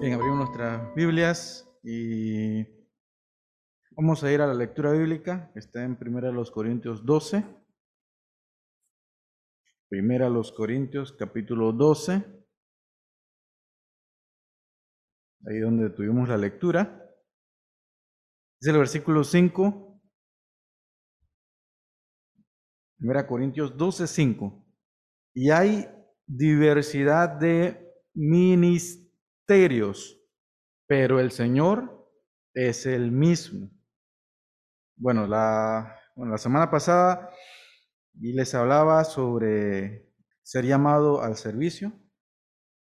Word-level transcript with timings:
Bien, 0.00 0.14
abrimos 0.14 0.38
nuestras 0.38 0.94
Biblias 0.94 1.68
y 1.82 2.64
vamos 3.92 4.22
a 4.22 4.32
ir 4.32 4.40
a 4.40 4.46
la 4.46 4.54
lectura 4.54 4.92
bíblica, 4.92 5.50
está 5.54 5.82
en 5.82 5.96
Primera 5.96 6.30
los 6.30 6.50
Corintios 6.50 7.06
12. 7.06 7.44
Primera 9.88 10.28
los 10.28 10.52
Corintios, 10.52 11.12
capítulo 11.12 11.72
12. 11.72 12.24
Ahí 15.46 15.58
donde 15.60 15.90
tuvimos 15.90 16.28
la 16.28 16.36
lectura. 16.36 17.00
Es 18.60 18.68
el 18.68 18.78
versículo 18.78 19.24
5. 19.24 20.00
Primera 22.98 23.26
Corintios 23.26 23.76
12, 23.76 24.06
5. 24.06 24.66
Y 25.34 25.50
hay 25.50 25.88
diversidad 26.26 27.28
de 27.28 27.92
ministerios, 28.14 29.03
pero 30.86 31.20
el 31.20 31.30
Señor 31.30 32.10
es 32.54 32.86
el 32.86 33.10
mismo. 33.10 33.70
Bueno, 34.96 35.26
la, 35.26 36.00
la 36.16 36.38
semana 36.38 36.70
pasada 36.70 37.30
y 38.14 38.32
les 38.32 38.54
hablaba 38.54 39.04
sobre 39.04 40.12
ser 40.42 40.64
llamado 40.64 41.22
al 41.22 41.36
servicio 41.36 41.92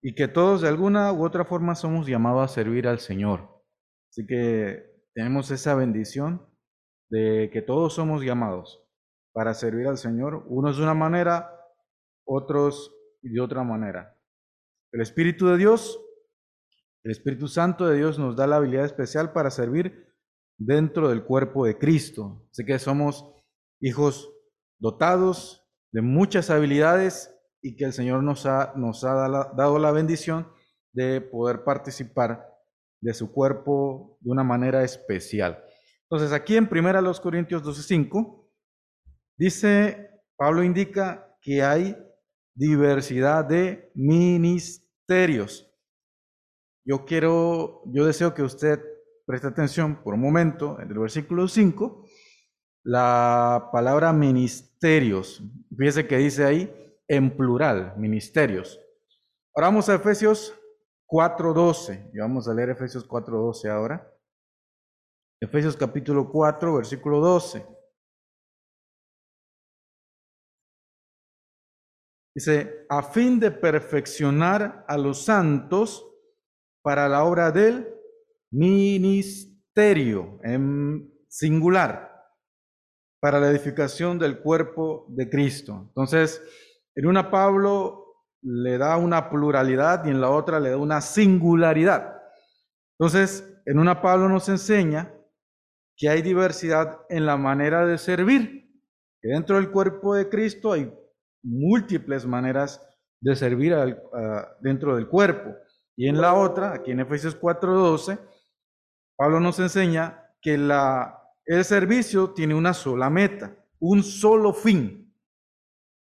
y 0.03 0.15
que 0.15 0.29
todos 0.29 0.63
de 0.63 0.69
alguna 0.69 1.13
u 1.13 1.25
otra 1.25 1.45
forma 1.45 1.75
somos 1.75 2.07
llamados 2.07 2.51
a 2.51 2.55
servir 2.55 2.89
al 2.89 2.99
Señor. 2.99 3.63
Así 4.11 4.27
que 4.27 5.05
tenemos 5.15 5.51
esa 5.51 5.75
bendición 5.75 6.47
de 7.11 7.51
que 7.53 7.63
todos 7.63 7.95
somos 7.95 8.23
llamados 8.25 8.87
para 9.33 9.55
servir 9.55 9.87
al 9.87 9.99
Señor, 9.99 10.45
unos 10.49 10.77
de 10.77 10.83
una 10.83 10.95
manera, 10.95 11.51
otros 12.25 12.95
de 13.23 13.41
otra 13.41 13.63
manera. 13.63 14.17
El 14.93 15.03
Espíritu 15.03 15.47
de 15.47 15.57
Dios, 15.57 16.01
el 17.03 17.13
Espíritu 17.13 17.49
Santo 17.49 17.87
de 17.87 17.97
Dios 17.97 18.19
nos 18.19 18.37
da 18.37 18.47
la 18.47 18.57
habilidad 18.57 18.85
especial 18.85 19.33
para 19.33 19.51
servir 19.51 20.15
dentro 20.59 21.09
del 21.09 21.25
cuerpo 21.25 21.65
de 21.65 21.79
Cristo. 21.79 22.47
Así 22.51 22.65
que 22.65 22.79
somos 22.79 23.25
hijos 23.81 24.31
dotados 24.79 25.67
de 25.93 26.03
muchas 26.03 26.51
habilidades 26.51 27.35
y 27.63 27.77
que 27.77 27.85
el 27.85 27.93
Señor 27.93 28.23
nos 28.23 28.47
ha, 28.47 28.73
nos 28.77 29.05
ha 29.05 29.15
dado 29.57 29.79
la 29.79 29.91
bendición 29.93 30.49
de 30.93 31.21
poder 31.21 31.65
participar 31.65 32.47
de 33.01 33.15
su 33.15 33.33
cuerpo 33.33 34.19
de 34.21 34.31
una 34.31 34.45
manera 34.45 34.85
especial. 34.85 35.63
Entonces 36.03 36.33
aquí 36.33 36.57
en 36.57 36.69
1 36.71 37.23
Corintios 37.23 37.63
12:5 37.63 38.51
dice, 39.39 40.11
Pablo 40.37 40.63
indica 40.63 41.37
que 41.41 41.63
hay 41.63 41.97
diversidad 42.55 43.45
de 43.45 43.91
ministerios. 43.95 45.70
Yo 46.85 47.05
quiero, 47.05 47.83
yo 47.87 48.07
deseo 48.07 48.35
que 48.35 48.43
usted 48.43 48.81
preste 49.27 49.47
atención 49.47 50.03
por 50.03 50.15
un 50.15 50.21
momento 50.21 50.81
en 50.81 50.89
el 50.89 50.99
versículo 50.99 51.47
5, 51.47 52.05
la 52.85 53.69
palabra 53.73 54.13
ministerios. 54.13 55.43
Fíjese 55.77 56.07
que 56.07 56.17
dice 56.17 56.45
ahí 56.45 56.75
en 57.07 57.37
plural, 57.37 57.95
ministerios. 57.97 58.81
Ahora 59.55 59.69
vamos 59.69 59.89
a 59.89 59.95
Efesios 59.97 60.55
4.12. 61.09 62.11
Y 62.15 62.19
vamos 62.19 62.49
a 62.49 62.55
leer 62.55 62.71
Efesios 62.71 63.07
4.12 63.07 63.69
ahora. 63.69 64.13
Efesios 65.43 65.77
capítulo 65.77 66.31
4, 66.31 66.77
versículo 66.77 67.21
12. 67.21 67.67
Dice, 72.35 72.87
a 72.89 73.03
fin 73.03 73.41
de 73.41 73.51
perfeccionar 73.51 74.85
a 74.87 74.97
los 74.97 75.25
santos 75.25 76.10
para 76.83 77.09
la 77.09 77.25
obra 77.25 77.51
del 77.51 77.89
ministerio, 78.51 80.39
en 80.43 81.13
singular, 81.29 82.11
para 83.21 83.39
la 83.39 83.51
edificación 83.51 84.19
del 84.19 84.41
cuerpo 84.41 85.07
de 85.09 85.29
Cristo. 85.29 85.85
Entonces, 85.89 86.43
en 86.95 87.07
una 87.07 87.31
Pablo 87.31 88.07
le 88.43 88.79
da 88.79 88.97
una 88.97 89.29
pluralidad 89.29 90.05
y 90.07 90.11
en 90.11 90.21
la 90.21 90.31
otra 90.31 90.59
le 90.59 90.71
da 90.71 90.77
una 90.79 91.01
singularidad. 91.01 92.17
Entonces, 92.99 93.47
en 93.67 93.79
una 93.79 94.01
Pablo 94.01 94.29
nos 94.29 94.49
enseña 94.49 95.15
que 95.97 96.09
hay 96.09 96.23
diversidad 96.23 97.01
en 97.11 97.27
la 97.27 97.37
manera 97.37 97.85
de 97.85 97.99
servir, 97.99 98.71
que 99.21 99.29
dentro 99.29 99.57
del 99.57 99.71
cuerpo 99.71 100.15
de 100.15 100.31
Cristo 100.31 100.73
hay 100.73 100.91
múltiples 101.43 102.27
maneras 102.27 102.81
de 103.21 103.37
servir 103.37 103.77
dentro 104.61 104.97
del 104.97 105.09
cuerpo. 105.09 105.55
Y 106.01 106.09
en 106.09 106.19
la 106.19 106.33
otra, 106.33 106.73
aquí 106.73 106.93
en 106.93 107.01
Efesios 107.01 107.39
4:12, 107.39 108.19
Pablo 109.19 109.39
nos 109.39 109.59
enseña 109.59 110.33
que 110.41 110.55
el 110.55 111.65
servicio 111.67 112.31
tiene 112.31 112.55
una 112.55 112.73
sola 112.73 113.11
meta, 113.11 113.55
un 113.81 114.03
solo 114.03 114.55
fin. 114.55 115.15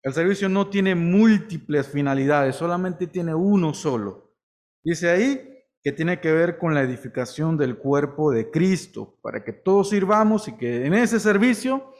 El 0.04 0.14
servicio 0.14 0.50
no 0.50 0.70
tiene 0.70 0.94
múltiples 0.94 1.88
finalidades, 1.88 2.56
solamente 2.56 3.08
tiene 3.08 3.34
uno 3.34 3.74
solo. 3.74 4.36
Dice 4.84 5.10
ahí 5.10 5.66
que 5.82 5.92
tiene 5.94 6.22
que 6.22 6.32
ver 6.32 6.60
con 6.60 6.76
la 6.76 6.84
edificación 6.84 7.58
del 7.58 7.80
cuerpo 7.80 8.30
de 8.30 8.52
Cristo, 8.52 9.18
para 9.24 9.44
que 9.44 9.52
todos 9.52 9.90
sirvamos 9.90 10.48
y 10.48 10.58
que 10.58 10.86
en 10.86 10.94
ese 10.94 11.20
servicio 11.20 11.92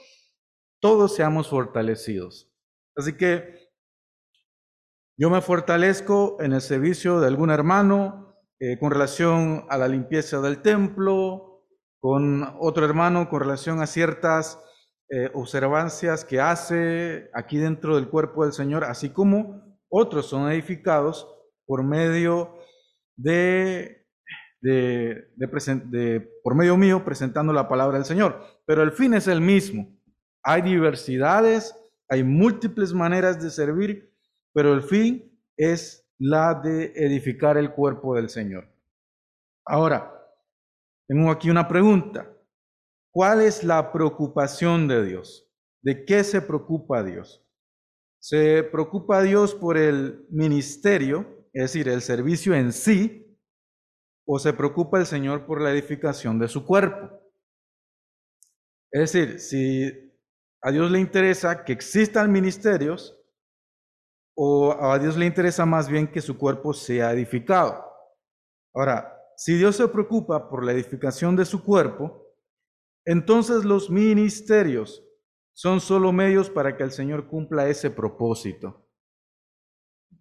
todos 0.80 1.16
seamos 1.16 1.48
fortalecidos. 1.48 2.48
Así 2.94 3.14
que 3.14 3.67
yo 5.18 5.30
me 5.30 5.40
fortalezco 5.40 6.36
en 6.40 6.52
el 6.52 6.60
servicio 6.60 7.18
de 7.18 7.26
algún 7.26 7.50
hermano 7.50 8.36
eh, 8.60 8.78
con 8.78 8.92
relación 8.92 9.66
a 9.68 9.76
la 9.76 9.88
limpieza 9.88 10.40
del 10.40 10.62
templo, 10.62 11.64
con 11.98 12.44
otro 12.60 12.84
hermano 12.84 13.28
con 13.28 13.40
relación 13.40 13.80
a 13.82 13.88
ciertas 13.88 14.62
eh, 15.10 15.28
observancias 15.34 16.24
que 16.24 16.40
hace 16.40 17.30
aquí 17.34 17.58
dentro 17.58 17.96
del 17.96 18.08
cuerpo 18.08 18.44
del 18.44 18.52
Señor, 18.52 18.84
así 18.84 19.08
como 19.10 19.78
otros 19.88 20.26
son 20.26 20.52
edificados 20.52 21.26
por 21.66 21.82
medio 21.82 22.56
de, 23.16 24.06
de, 24.60 26.30
por 26.44 26.54
medio 26.54 26.76
mío 26.76 27.04
presentando 27.04 27.52
la 27.52 27.68
palabra 27.68 27.98
del 27.98 28.06
Señor. 28.06 28.40
Pero 28.66 28.84
el 28.84 28.92
fin 28.92 29.14
es 29.14 29.26
el 29.26 29.40
mismo. 29.40 29.98
Hay 30.44 30.62
diversidades 30.62 31.74
hay 32.08 32.24
múltiples 32.24 32.94
maneras 32.94 33.40
de 33.42 33.50
servir, 33.50 34.07
pero 34.58 34.74
el 34.74 34.82
fin 34.82 35.40
es 35.56 36.04
la 36.18 36.52
de 36.52 36.86
edificar 36.96 37.56
el 37.56 37.72
cuerpo 37.72 38.16
del 38.16 38.28
Señor. 38.28 38.68
Ahora, 39.64 40.12
tengo 41.06 41.30
aquí 41.30 41.48
una 41.48 41.68
pregunta. 41.68 42.28
¿Cuál 43.12 43.42
es 43.42 43.62
la 43.62 43.92
preocupación 43.92 44.88
de 44.88 45.04
Dios? 45.04 45.48
¿De 45.80 46.04
qué 46.04 46.24
se 46.24 46.42
preocupa 46.42 47.04
Dios? 47.04 47.46
¿Se 48.18 48.64
preocupa 48.64 49.22
Dios 49.22 49.54
por 49.54 49.78
el 49.78 50.26
ministerio, 50.28 51.46
es 51.52 51.62
decir, 51.62 51.88
el 51.88 52.02
servicio 52.02 52.52
en 52.52 52.72
sí, 52.72 53.38
o 54.26 54.40
se 54.40 54.52
preocupa 54.54 54.98
el 54.98 55.06
Señor 55.06 55.46
por 55.46 55.62
la 55.62 55.70
edificación 55.70 56.36
de 56.40 56.48
su 56.48 56.66
cuerpo? 56.66 57.16
Es 58.90 59.12
decir, 59.12 59.38
si 59.38 60.16
a 60.62 60.72
Dios 60.72 60.90
le 60.90 60.98
interesa 60.98 61.64
que 61.64 61.72
existan 61.72 62.32
ministerios 62.32 63.14
o 64.40 64.72
a 64.80 64.96
Dios 65.00 65.16
le 65.16 65.26
interesa 65.26 65.66
más 65.66 65.88
bien 65.88 66.06
que 66.06 66.20
su 66.20 66.38
cuerpo 66.38 66.72
sea 66.72 67.10
edificado. 67.10 67.84
Ahora, 68.72 69.20
si 69.36 69.56
Dios 69.56 69.74
se 69.74 69.88
preocupa 69.88 70.48
por 70.48 70.64
la 70.64 70.70
edificación 70.70 71.34
de 71.34 71.44
su 71.44 71.64
cuerpo, 71.64 72.24
entonces 73.04 73.64
los 73.64 73.90
ministerios 73.90 75.04
son 75.52 75.80
solo 75.80 76.12
medios 76.12 76.50
para 76.50 76.76
que 76.76 76.84
el 76.84 76.92
Señor 76.92 77.26
cumpla 77.26 77.68
ese 77.68 77.90
propósito. 77.90 78.88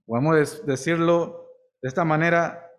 Podemos 0.04 0.66
decirlo 0.66 1.46
de 1.80 1.88
esta 1.88 2.04
manera, 2.04 2.72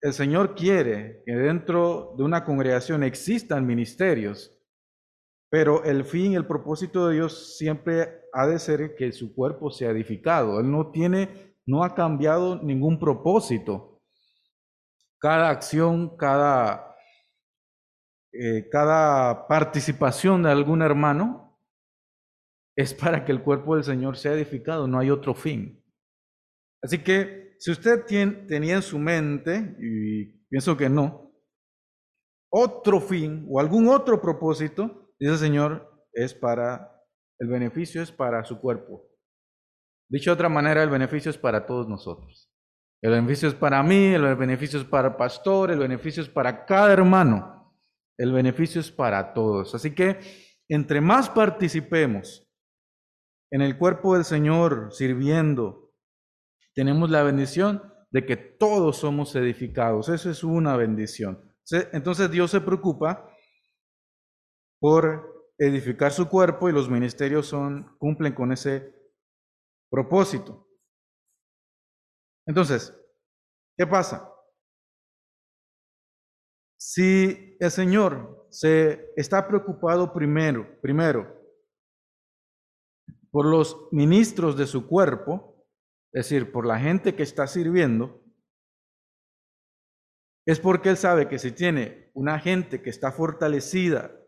el 0.00 0.12
Señor 0.12 0.54
quiere 0.54 1.24
que 1.26 1.32
dentro 1.32 2.14
de 2.16 2.22
una 2.22 2.44
congregación 2.44 3.02
existan 3.02 3.66
ministerios 3.66 4.56
pero 5.50 5.82
el 5.82 6.04
fin, 6.04 6.34
el 6.34 6.46
propósito 6.46 7.08
de 7.08 7.16
Dios 7.16 7.56
siempre 7.58 8.22
ha 8.32 8.46
de 8.46 8.60
ser 8.60 8.94
que 8.94 9.10
su 9.10 9.34
cuerpo 9.34 9.70
sea 9.70 9.90
edificado. 9.90 10.60
Él 10.60 10.70
no 10.70 10.92
tiene, 10.92 11.56
no 11.66 11.82
ha 11.82 11.94
cambiado 11.94 12.62
ningún 12.62 13.00
propósito. 13.00 14.00
Cada 15.18 15.50
acción, 15.50 16.16
cada, 16.16 16.94
eh, 18.32 18.68
cada 18.70 19.48
participación 19.48 20.44
de 20.44 20.50
algún 20.50 20.82
hermano 20.82 21.58
es 22.76 22.94
para 22.94 23.24
que 23.24 23.32
el 23.32 23.42
cuerpo 23.42 23.74
del 23.74 23.84
Señor 23.84 24.16
sea 24.16 24.32
edificado, 24.32 24.86
no 24.86 25.00
hay 25.00 25.10
otro 25.10 25.34
fin. 25.34 25.84
Así 26.80 26.98
que 27.02 27.56
si 27.58 27.72
usted 27.72 28.06
tenía 28.46 28.76
en 28.76 28.82
su 28.82 28.98
mente, 28.98 29.76
y 29.80 30.24
pienso 30.48 30.76
que 30.76 30.88
no, 30.88 31.34
otro 32.50 33.00
fin 33.00 33.46
o 33.50 33.60
algún 33.60 33.88
otro 33.88 34.20
propósito, 34.20 34.99
Dice 35.20 35.32
el 35.32 35.38
Señor, 35.38 36.08
es 36.14 36.32
para, 36.32 36.98
el 37.38 37.48
beneficio 37.48 38.02
es 38.02 38.10
para 38.10 38.42
su 38.42 38.58
cuerpo. 38.58 39.06
Dicho 40.08 40.30
de 40.30 40.34
otra 40.34 40.48
manera, 40.48 40.82
el 40.82 40.88
beneficio 40.88 41.30
es 41.30 41.36
para 41.36 41.66
todos 41.66 41.86
nosotros. 41.86 42.50
El 43.02 43.12
beneficio 43.12 43.48
es 43.48 43.54
para 43.54 43.82
mí, 43.82 44.14
el 44.14 44.34
beneficio 44.34 44.80
es 44.80 44.86
para 44.86 45.08
el 45.08 45.16
pastor, 45.16 45.70
el 45.70 45.78
beneficio 45.78 46.22
es 46.22 46.28
para 46.28 46.64
cada 46.64 46.92
hermano, 46.92 47.74
el 48.18 48.32
beneficio 48.32 48.80
es 48.80 48.90
para 48.90 49.32
todos. 49.34 49.74
Así 49.74 49.94
que 49.94 50.18
entre 50.68 51.00
más 51.00 51.28
participemos 51.28 52.46
en 53.50 53.60
el 53.60 53.76
cuerpo 53.76 54.14
del 54.14 54.24
Señor 54.24 54.88
sirviendo, 54.92 55.92
tenemos 56.74 57.10
la 57.10 57.22
bendición 57.22 57.82
de 58.10 58.24
que 58.24 58.36
todos 58.36 58.98
somos 58.98 59.34
edificados. 59.36 60.08
Eso 60.08 60.30
es 60.30 60.42
una 60.44 60.76
bendición. 60.76 61.40
Entonces 61.92 62.30
Dios 62.30 62.50
se 62.50 62.60
preocupa 62.60 63.29
por 64.80 65.52
edificar 65.58 66.10
su 66.10 66.28
cuerpo 66.28 66.68
y 66.68 66.72
los 66.72 66.88
ministerios 66.88 67.46
son, 67.46 67.96
cumplen 67.98 68.34
con 68.34 68.50
ese 68.50 68.94
propósito. 69.90 70.66
Entonces, 72.46 72.96
¿qué 73.76 73.86
pasa? 73.86 74.34
Si 76.78 77.56
el 77.60 77.70
Señor 77.70 78.48
se 78.50 79.12
está 79.16 79.46
preocupado 79.46 80.12
primero, 80.12 80.80
primero 80.80 81.38
por 83.30 83.46
los 83.46 83.88
ministros 83.92 84.56
de 84.56 84.66
su 84.66 84.88
cuerpo, 84.88 85.66
es 86.12 86.28
decir, 86.28 86.50
por 86.50 86.66
la 86.66 86.80
gente 86.80 87.14
que 87.14 87.22
está 87.22 87.46
sirviendo, 87.46 88.24
es 90.46 90.58
porque 90.58 90.88
Él 90.88 90.96
sabe 90.96 91.28
que 91.28 91.38
si 91.38 91.52
tiene 91.52 92.10
una 92.14 92.40
gente 92.40 92.82
que 92.82 92.90
está 92.90 93.12
fortalecida, 93.12 94.19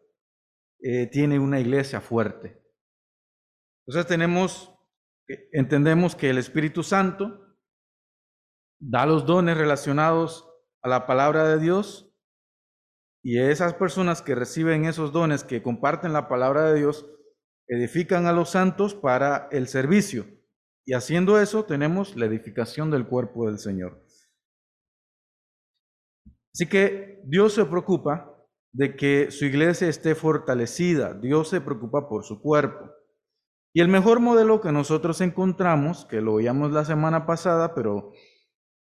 eh, 0.82 1.06
tiene 1.06 1.38
una 1.38 1.60
iglesia 1.60 2.00
fuerte. 2.00 2.60
Entonces 3.86 4.06
tenemos, 4.06 4.74
entendemos 5.52 6.16
que 6.16 6.30
el 6.30 6.38
Espíritu 6.38 6.82
Santo 6.82 7.56
da 8.80 9.06
los 9.06 9.26
dones 9.26 9.56
relacionados 9.56 10.48
a 10.82 10.88
la 10.88 11.06
palabra 11.06 11.48
de 11.48 11.60
Dios 11.60 12.12
y 13.22 13.38
esas 13.38 13.74
personas 13.74 14.22
que 14.22 14.34
reciben 14.34 14.84
esos 14.84 15.12
dones, 15.12 15.44
que 15.44 15.62
comparten 15.62 16.12
la 16.12 16.28
palabra 16.28 16.72
de 16.72 16.80
Dios, 16.80 17.06
edifican 17.68 18.26
a 18.26 18.32
los 18.32 18.50
santos 18.50 18.94
para 18.94 19.48
el 19.52 19.68
servicio. 19.68 20.26
Y 20.84 20.94
haciendo 20.94 21.40
eso 21.40 21.64
tenemos 21.64 22.16
la 22.16 22.26
edificación 22.26 22.90
del 22.90 23.06
cuerpo 23.06 23.46
del 23.46 23.60
Señor. 23.60 24.04
Así 26.52 26.68
que 26.68 27.20
Dios 27.24 27.54
se 27.54 27.64
preocupa 27.64 28.31
de 28.72 28.96
que 28.96 29.30
su 29.30 29.44
iglesia 29.44 29.88
esté 29.88 30.14
fortalecida. 30.14 31.14
Dios 31.14 31.48
se 31.48 31.60
preocupa 31.60 32.08
por 32.08 32.24
su 32.24 32.40
cuerpo. 32.40 32.90
Y 33.74 33.80
el 33.80 33.88
mejor 33.88 34.20
modelo 34.20 34.60
que 34.60 34.72
nosotros 34.72 35.20
encontramos, 35.20 36.04
que 36.04 36.20
lo 36.20 36.34
oíamos 36.34 36.72
la 36.72 36.84
semana 36.84 37.26
pasada, 37.26 37.74
pero 37.74 38.12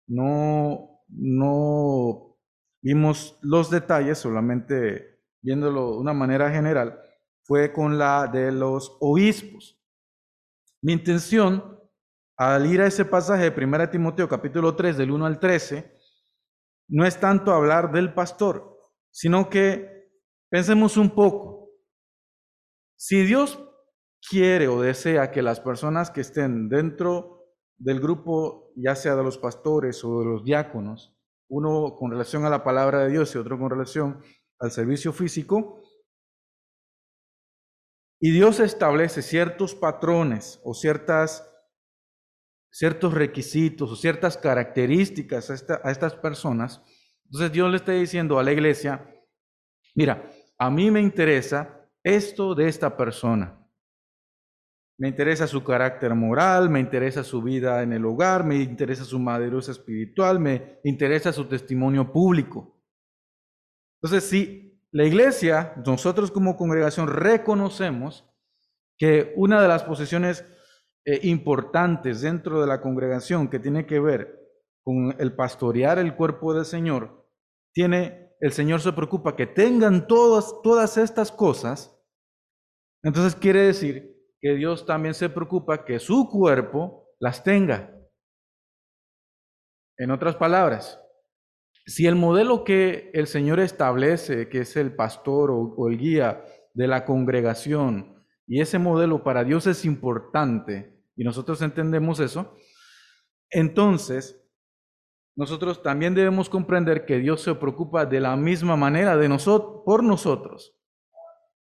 no, 0.08 1.02
no 1.10 2.38
vimos 2.81 3.38
los 3.42 3.70
detalles, 3.70 4.18
solamente 4.18 5.20
viéndolo 5.42 5.92
de 5.92 5.98
una 5.98 6.14
manera 6.14 6.50
general, 6.50 7.02
fue 7.44 7.74
con 7.74 7.98
la 7.98 8.28
de 8.28 8.52
los 8.52 8.98
obispos. 9.00 9.82
Mi 10.82 10.94
intención 10.94 11.80
al 12.38 12.66
ir 12.68 12.82
a 12.82 12.88
ese 12.88 13.04
pasaje 13.04 13.50
de 13.50 13.66
1 13.66 13.90
Timoteo 13.90 14.30
capítulo 14.30 14.75
3 14.75 14.98
del 14.98 15.12
1 15.12 15.25
al 15.25 15.40
13 15.40 16.00
no 16.88 17.06
es 17.06 17.20
tanto 17.20 17.54
hablar 17.54 17.92
del 17.92 18.14
pastor, 18.14 18.69
sino 19.12 19.50
que 19.50 20.10
pensemos 20.50 20.98
un 20.98 21.12
poco. 21.12 21.70
Si 22.98 23.24
Dios 23.24 23.64
quiere 24.28 24.68
o 24.68 24.82
desea 24.82 25.32
que 25.32 25.42
las 25.42 25.60
personas 25.60 26.12
que 26.12 26.22
estén 26.22 26.70
dentro 26.70 27.40
del 27.78 28.00
grupo, 28.00 28.74
ya 28.76 28.96
sea 28.96 29.16
de 29.16 29.24
los 29.24 29.38
pastores 29.38 30.04
o 30.04 30.20
de 30.20 30.26
los 30.26 30.44
diáconos, 30.44 31.16
uno 31.48 31.96
con 31.98 32.12
relación 32.12 32.46
a 32.46 32.50
la 32.50 32.64
palabra 32.64 33.00
de 33.00 33.12
Dios 33.12 33.34
y 33.34 33.38
otro 33.38 33.58
con 33.58 33.70
relación 33.70 34.22
al 34.60 34.72
servicio 34.72 35.14
físico, 35.14 35.82
y 38.22 38.32
Dios 38.32 38.60
establece 38.60 39.22
ciertos 39.22 39.76
patrones 39.76 40.60
o 40.66 40.74
ciertas, 40.74 41.50
ciertos 42.70 43.14
requisitos 43.14 43.90
o 43.90 43.96
ciertas 43.96 44.38
características 44.38 45.50
a, 45.50 45.82
a 45.84 45.92
estas 45.92 46.16
personas, 46.16 46.84
entonces 47.30 47.52
Dios 47.52 47.70
le 47.70 47.78
está 47.78 47.92
diciendo 47.92 48.40
a 48.40 48.44
la 48.44 48.52
iglesia, 48.52 49.08
mira, 49.94 50.31
a 50.58 50.72
mí 50.72 50.90
me 50.90 51.00
interesa 51.00 51.88
esto 52.04 52.56
de 52.56 52.68
esta 52.68 52.98
persona. 52.98 53.56
Me 54.98 55.08
interesa 55.08 55.46
su 55.46 55.64
carácter 55.64 56.16
moral, 56.16 56.72
me 56.72 56.80
interesa 56.80 57.24
su 57.24 57.42
vida 57.44 57.84
en 57.84 57.94
el 57.94 58.04
hogar, 58.04 58.44
me 58.44 58.56
interesa 58.56 59.06
su 59.06 59.20
madurez 59.20 59.70
espiritual, 59.70 60.40
me 60.40 60.80
interesa 60.84 61.31
su 61.31 61.46
testimonio 61.46 62.12
público. 62.12 62.81
Entonces, 64.02 64.28
si 64.28 64.82
la 64.92 65.06
iglesia, 65.06 65.75
nosotros 65.86 66.32
como 66.32 66.58
congregación 66.58 67.08
reconocemos 67.08 68.28
que 68.98 69.34
una 69.36 69.62
de 69.62 69.68
las 69.68 69.84
posiciones 69.84 70.44
eh, 71.06 71.20
importantes 71.24 72.22
dentro 72.22 72.60
de 72.60 72.68
la 72.68 72.82
congregación 72.82 73.50
que 73.50 73.60
tiene 73.60 73.86
que 73.86 74.00
ver 74.00 74.40
con 74.84 75.16
el 75.20 75.34
pastorear 75.34 76.00
el 76.00 76.16
cuerpo 76.16 76.56
del 76.56 76.66
Señor 76.66 77.19
tiene, 77.80 78.36
el 78.42 78.52
Señor 78.52 78.81
se 78.81 78.92
preocupa 78.92 79.38
que 79.38 79.48
tengan 79.48 80.06
todas, 80.06 80.54
todas 80.62 80.98
estas 80.98 81.31
cosas, 81.31 81.98
entonces 83.02 83.40
quiere 83.40 83.62
decir 83.62 84.18
que 84.42 84.56
Dios 84.56 84.86
también 84.86 85.14
se 85.14 85.30
preocupa 85.30 85.86
que 85.86 85.98
su 85.98 86.28
cuerpo 86.28 87.08
las 87.22 87.42
tenga. 87.42 87.98
En 89.98 90.12
otras 90.12 90.36
palabras, 90.36 91.02
si 91.86 92.06
el 92.06 92.18
modelo 92.18 92.66
que 92.66 93.12
el 93.14 93.28
Señor 93.28 93.62
establece, 93.62 94.50
que 94.50 94.60
es 94.60 94.75
el 94.75 94.94
pastor 94.94 95.50
o, 95.50 95.74
o 95.78 95.88
el 95.88 95.98
guía 95.98 96.44
de 96.74 96.88
la 96.88 97.06
congregación, 97.06 98.25
y 98.46 98.60
ese 98.60 98.78
modelo 98.78 99.24
para 99.24 99.46
Dios 99.46 99.68
es 99.68 99.86
importante, 99.86 101.02
y 101.16 101.24
nosotros 101.24 101.62
entendemos 101.62 102.20
eso, 102.20 102.58
entonces 103.50 104.46
nosotros 105.39 105.81
también 105.81 106.15
debemos 106.15 106.50
comprender 106.50 107.06
que 107.06 107.18
Dios 107.18 107.41
se 107.41 107.56
preocupa 107.56 108.06
de 108.06 108.19
la 108.19 108.36
misma 108.36 108.75
manera 108.75 109.15
de 109.15 109.30
nosotros, 109.30 109.83
por 109.86 110.03
nosotros. 110.03 110.75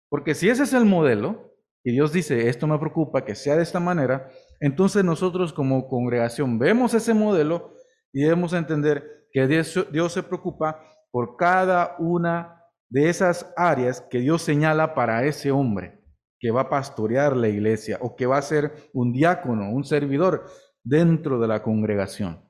Porque 0.08 0.34
si 0.34 0.48
ese 0.48 0.64
es 0.64 0.72
el 0.72 0.86
modelo, 0.86 1.54
y 1.84 1.92
Dios 1.92 2.14
dice, 2.14 2.48
esto 2.48 2.68
me 2.68 2.80
preocupa 2.80 3.26
que 3.26 3.36
sea 3.36 3.58
de 3.58 3.64
esta 3.64 3.82
manera, 3.82 4.30
entonces 4.62 5.04
nosotros 5.04 5.52
como 5.52 5.90
congregación 5.90 6.58
vemos 6.58 6.94
ese 6.94 7.14
modelo 7.14 7.74
y 8.14 8.22
debemos 8.22 8.54
entender 8.54 9.28
que 9.34 9.46
Dios, 9.46 9.86
Dios 9.92 10.14
se 10.14 10.24
preocupa 10.24 10.80
por 11.12 11.36
cada 11.36 11.98
una 12.00 12.64
de 12.90 13.10
esas 13.10 13.54
áreas 13.58 14.00
que 14.10 14.20
Dios 14.20 14.42
señala 14.42 14.96
para 14.96 15.26
ese 15.26 15.52
hombre 15.52 16.02
que 16.40 16.50
va 16.50 16.62
a 16.62 16.70
pastorear 16.70 17.36
la 17.36 17.50
iglesia 17.50 17.98
o 18.00 18.16
que 18.16 18.26
va 18.26 18.38
a 18.38 18.42
ser 18.42 18.72
un 18.94 19.12
diácono, 19.12 19.70
un 19.70 19.84
servidor 19.84 20.46
dentro 20.82 21.42
de 21.42 21.48
la 21.50 21.62
congregación. 21.62 22.45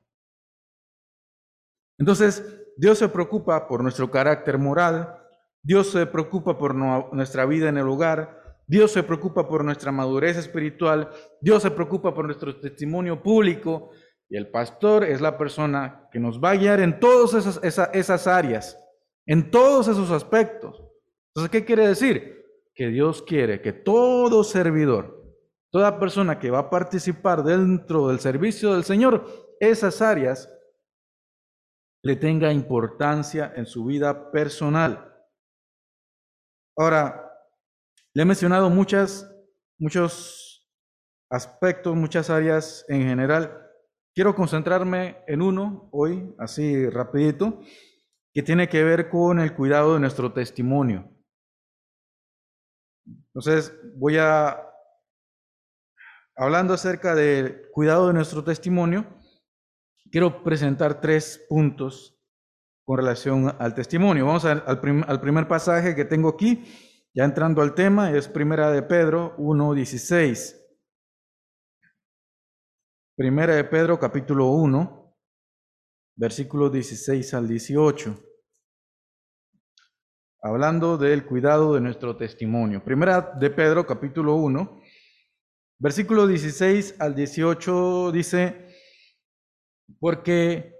Entonces, 1.98 2.44
Dios 2.76 2.98
se 2.98 3.08
preocupa 3.08 3.66
por 3.68 3.82
nuestro 3.82 4.10
carácter 4.10 4.58
moral, 4.58 5.18
Dios 5.62 5.90
se 5.90 6.06
preocupa 6.06 6.58
por 6.58 6.74
nuestra 6.74 7.46
vida 7.46 7.68
en 7.68 7.78
el 7.78 7.88
hogar, 7.88 8.58
Dios 8.66 8.92
se 8.92 9.02
preocupa 9.02 9.48
por 9.48 9.64
nuestra 9.64 9.92
madurez 9.92 10.36
espiritual, 10.36 11.10
Dios 11.40 11.62
se 11.62 11.70
preocupa 11.70 12.14
por 12.14 12.26
nuestro 12.26 12.60
testimonio 12.60 13.22
público 13.22 13.90
y 14.28 14.36
el 14.36 14.50
pastor 14.50 15.04
es 15.04 15.20
la 15.20 15.38
persona 15.38 16.08
que 16.12 16.18
nos 16.18 16.42
va 16.42 16.50
a 16.50 16.56
guiar 16.56 16.80
en 16.80 17.00
todas 17.00 17.46
esas, 17.46 17.90
esas 17.94 18.26
áreas, 18.26 18.78
en 19.24 19.50
todos 19.50 19.88
esos 19.88 20.10
aspectos. 20.10 20.82
Entonces, 21.28 21.50
¿qué 21.50 21.64
quiere 21.64 21.88
decir? 21.88 22.44
Que 22.74 22.88
Dios 22.88 23.22
quiere 23.22 23.62
que 23.62 23.72
todo 23.72 24.44
servidor, 24.44 25.24
toda 25.70 25.98
persona 25.98 26.38
que 26.38 26.50
va 26.50 26.58
a 26.58 26.70
participar 26.70 27.42
dentro 27.42 28.08
del 28.08 28.20
servicio 28.20 28.74
del 28.74 28.84
Señor, 28.84 29.26
esas 29.60 30.02
áreas 30.02 30.50
le 32.06 32.14
tenga 32.14 32.52
importancia 32.52 33.52
en 33.56 33.66
su 33.66 33.84
vida 33.84 34.30
personal. 34.30 35.12
Ahora, 36.78 37.32
le 38.14 38.22
he 38.22 38.24
mencionado 38.24 38.70
muchas, 38.70 39.28
muchos 39.76 40.70
aspectos, 41.28 41.96
muchas 41.96 42.30
áreas 42.30 42.84
en 42.86 43.02
general. 43.02 43.60
Quiero 44.14 44.36
concentrarme 44.36 45.24
en 45.26 45.42
uno 45.42 45.88
hoy, 45.90 46.32
así 46.38 46.88
rapidito, 46.88 47.60
que 48.32 48.42
tiene 48.44 48.68
que 48.68 48.84
ver 48.84 49.10
con 49.10 49.40
el 49.40 49.52
cuidado 49.52 49.94
de 49.94 50.00
nuestro 50.00 50.32
testimonio. 50.32 51.12
Entonces, 53.04 53.76
voy 53.96 54.16
a, 54.18 54.62
hablando 56.36 56.72
acerca 56.72 57.16
del 57.16 57.68
cuidado 57.72 58.06
de 58.06 58.14
nuestro 58.14 58.44
testimonio, 58.44 59.15
quiero 60.10 60.42
presentar 60.42 61.00
tres 61.00 61.44
puntos 61.48 62.16
con 62.84 62.98
relación 62.98 63.54
al 63.58 63.74
testimonio. 63.74 64.26
Vamos 64.26 64.44
al, 64.44 64.80
primer 65.20 65.48
pasaje 65.48 65.94
que 65.94 66.04
tengo 66.04 66.28
aquí, 66.28 66.64
ya 67.14 67.24
entrando 67.24 67.62
al 67.62 67.74
tema, 67.74 68.12
es 68.12 68.28
Primera 68.28 68.70
de 68.70 68.82
Pedro 68.82 69.36
1.16. 69.38 70.62
Primera 73.16 73.54
de 73.54 73.64
Pedro 73.64 73.98
capítulo 73.98 74.50
1, 74.50 75.16
versículos 76.16 76.70
16 76.72 77.34
al 77.34 77.48
18, 77.48 78.22
hablando 80.42 80.98
del 80.98 81.26
cuidado 81.26 81.74
de 81.74 81.80
nuestro 81.80 82.16
testimonio. 82.16 82.84
Primera 82.84 83.20
de 83.22 83.50
Pedro, 83.50 83.86
capítulo 83.86 84.34
1, 84.36 84.80
versículo 85.78 86.26
16 86.26 86.96
al 87.00 87.14
18 87.14 88.12
dice, 88.12 88.65
porque... 90.00 90.74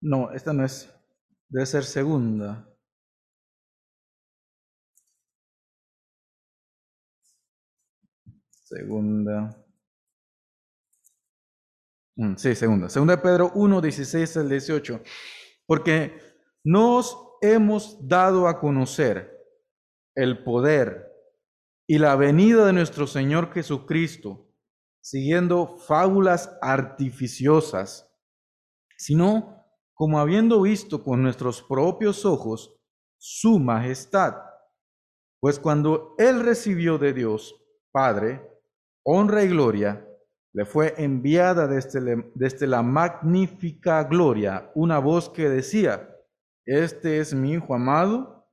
No, 0.00 0.30
esta 0.32 0.52
no 0.52 0.64
es, 0.64 0.92
debe 1.48 1.66
ser 1.66 1.84
segunda. 1.84 2.68
Segunda. 8.66 9.56
Mm, 12.16 12.36
sí, 12.36 12.54
segunda. 12.54 12.88
Segunda 12.88 13.16
de 13.16 13.22
Pedro 13.22 13.52
1, 13.54 13.80
16 13.80 14.36
al 14.38 14.48
18. 14.48 15.02
Porque 15.66 16.18
nos 16.64 17.16
hemos 17.42 18.08
dado 18.08 18.48
a 18.48 18.58
conocer 18.58 19.36
el 20.14 20.42
poder 20.42 21.12
y 21.86 21.98
la 21.98 22.16
venida 22.16 22.66
de 22.66 22.72
nuestro 22.72 23.06
Señor 23.06 23.52
Jesucristo, 23.52 24.45
siguiendo 25.06 25.76
fábulas 25.76 26.58
artificiosas, 26.60 28.12
sino 28.96 29.64
como 29.94 30.18
habiendo 30.18 30.62
visto 30.62 31.04
con 31.04 31.22
nuestros 31.22 31.62
propios 31.62 32.24
ojos 32.24 32.76
su 33.16 33.60
majestad. 33.60 34.34
Pues 35.38 35.60
cuando 35.60 36.16
Él 36.18 36.44
recibió 36.44 36.98
de 36.98 37.12
Dios, 37.12 37.54
Padre, 37.92 38.50
honra 39.04 39.44
y 39.44 39.48
gloria, 39.48 40.04
le 40.52 40.64
fue 40.64 40.92
enviada 40.98 41.68
desde, 41.68 42.32
desde 42.34 42.66
la 42.66 42.82
magnífica 42.82 44.02
gloria 44.02 44.72
una 44.74 44.98
voz 44.98 45.28
que 45.28 45.48
decía, 45.48 46.12
este 46.64 47.20
es 47.20 47.32
mi 47.32 47.52
Hijo 47.52 47.76
amado, 47.76 48.50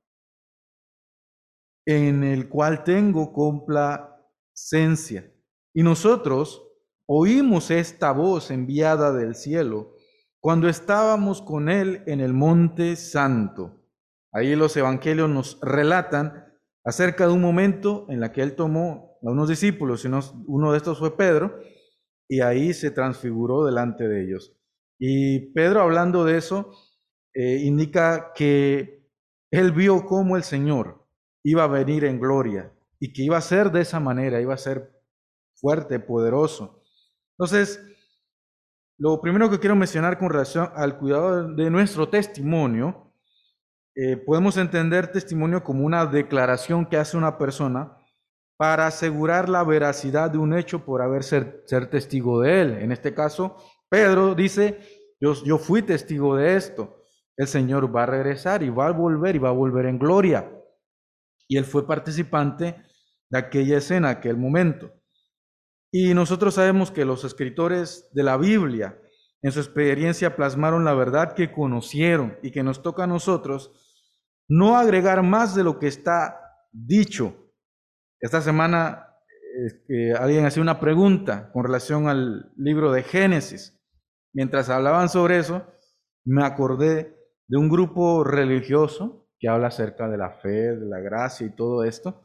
en 1.84 2.22
el 2.22 2.48
cual 2.48 2.84
tengo 2.84 3.32
complacencia. 3.32 5.33
Y 5.74 5.82
nosotros 5.82 6.66
oímos 7.06 7.70
esta 7.70 8.12
voz 8.12 8.50
enviada 8.50 9.12
del 9.12 9.34
cielo 9.34 9.94
cuando 10.40 10.68
estábamos 10.68 11.42
con 11.42 11.68
él 11.68 12.02
en 12.06 12.20
el 12.20 12.32
monte 12.32 12.96
santo. 12.96 13.82
Ahí 14.32 14.54
los 14.56 14.76
evangelios 14.76 15.28
nos 15.28 15.58
relatan 15.60 16.44
acerca 16.84 17.26
de 17.26 17.32
un 17.32 17.40
momento 17.40 18.06
en 18.08 18.20
la 18.20 18.30
que 18.30 18.42
él 18.42 18.54
tomó 18.54 19.18
a 19.22 19.30
unos 19.30 19.48
discípulos, 19.48 20.04
y 20.04 20.08
uno 20.46 20.72
de 20.72 20.76
estos 20.76 20.98
fue 20.98 21.16
Pedro, 21.16 21.58
y 22.28 22.40
ahí 22.40 22.74
se 22.74 22.90
transfiguró 22.90 23.64
delante 23.64 24.06
de 24.06 24.22
ellos. 24.22 24.54
Y 24.98 25.52
Pedro 25.52 25.80
hablando 25.80 26.24
de 26.24 26.36
eso, 26.36 26.70
eh, 27.32 27.60
indica 27.64 28.32
que 28.34 29.08
él 29.50 29.72
vio 29.72 30.04
cómo 30.04 30.36
el 30.36 30.42
Señor 30.42 31.06
iba 31.42 31.64
a 31.64 31.68
venir 31.68 32.04
en 32.04 32.20
gloria 32.20 32.72
y 32.98 33.12
que 33.12 33.22
iba 33.22 33.36
a 33.36 33.42
ser 33.42 33.72
de 33.72 33.80
esa 33.80 33.98
manera, 33.98 34.40
iba 34.40 34.54
a 34.54 34.58
ser 34.58 34.93
fuerte, 35.54 35.98
poderoso. 36.00 36.82
Entonces, 37.38 37.80
lo 38.98 39.20
primero 39.20 39.50
que 39.50 39.58
quiero 39.58 39.74
mencionar 39.74 40.18
con 40.18 40.30
relación 40.30 40.70
al 40.74 40.98
cuidado 40.98 41.52
de 41.52 41.70
nuestro 41.70 42.08
testimonio, 42.08 43.12
eh, 43.96 44.16
podemos 44.16 44.56
entender 44.56 45.08
testimonio 45.08 45.62
como 45.62 45.84
una 45.84 46.06
declaración 46.06 46.86
que 46.86 46.96
hace 46.96 47.16
una 47.16 47.38
persona 47.38 47.96
para 48.56 48.86
asegurar 48.86 49.48
la 49.48 49.64
veracidad 49.64 50.30
de 50.30 50.38
un 50.38 50.54
hecho 50.54 50.84
por 50.84 51.02
haber 51.02 51.24
ser, 51.24 51.64
ser 51.66 51.90
testigo 51.90 52.40
de 52.40 52.60
él. 52.60 52.78
En 52.78 52.92
este 52.92 53.14
caso, 53.14 53.56
Pedro 53.88 54.34
dice, 54.34 54.78
yo, 55.20 55.34
yo 55.44 55.58
fui 55.58 55.82
testigo 55.82 56.36
de 56.36 56.56
esto. 56.56 57.02
El 57.36 57.48
Señor 57.48 57.94
va 57.94 58.04
a 58.04 58.06
regresar 58.06 58.62
y 58.62 58.70
va 58.70 58.88
a 58.88 58.92
volver 58.92 59.34
y 59.34 59.40
va 59.40 59.48
a 59.48 59.52
volver 59.52 59.86
en 59.86 59.98
gloria. 59.98 60.50
Y 61.48 61.56
él 61.56 61.64
fue 61.64 61.86
participante 61.86 62.76
de 63.28 63.38
aquella 63.38 63.78
escena, 63.78 64.10
aquel 64.10 64.36
momento. 64.36 64.92
Y 65.96 66.12
nosotros 66.12 66.54
sabemos 66.54 66.90
que 66.90 67.04
los 67.04 67.22
escritores 67.22 68.10
de 68.12 68.24
la 68.24 68.36
Biblia, 68.36 69.00
en 69.42 69.52
su 69.52 69.60
experiencia, 69.60 70.34
plasmaron 70.34 70.84
la 70.84 70.92
verdad 70.92 71.34
que 71.34 71.52
conocieron 71.52 72.36
y 72.42 72.50
que 72.50 72.64
nos 72.64 72.82
toca 72.82 73.04
a 73.04 73.06
nosotros 73.06 73.70
no 74.48 74.76
agregar 74.76 75.22
más 75.22 75.54
de 75.54 75.62
lo 75.62 75.78
que 75.78 75.86
está 75.86 76.40
dicho 76.72 77.36
esta 78.18 78.40
semana 78.40 79.06
alguien 80.18 80.46
hacía 80.46 80.62
una 80.62 80.80
pregunta 80.80 81.52
con 81.52 81.62
relación 81.62 82.08
al 82.08 82.50
libro 82.56 82.90
de 82.90 83.04
Génesis. 83.04 83.80
Mientras 84.32 84.70
hablaban 84.70 85.08
sobre 85.08 85.38
eso, 85.38 85.62
me 86.24 86.44
acordé 86.44 87.16
de 87.46 87.56
un 87.56 87.68
grupo 87.68 88.24
religioso 88.24 89.28
que 89.38 89.48
habla 89.48 89.68
acerca 89.68 90.08
de 90.08 90.16
la 90.16 90.30
fe, 90.30 90.74
de 90.74 90.86
la 90.86 90.98
gracia 90.98 91.46
y 91.46 91.54
todo 91.54 91.84
esto, 91.84 92.24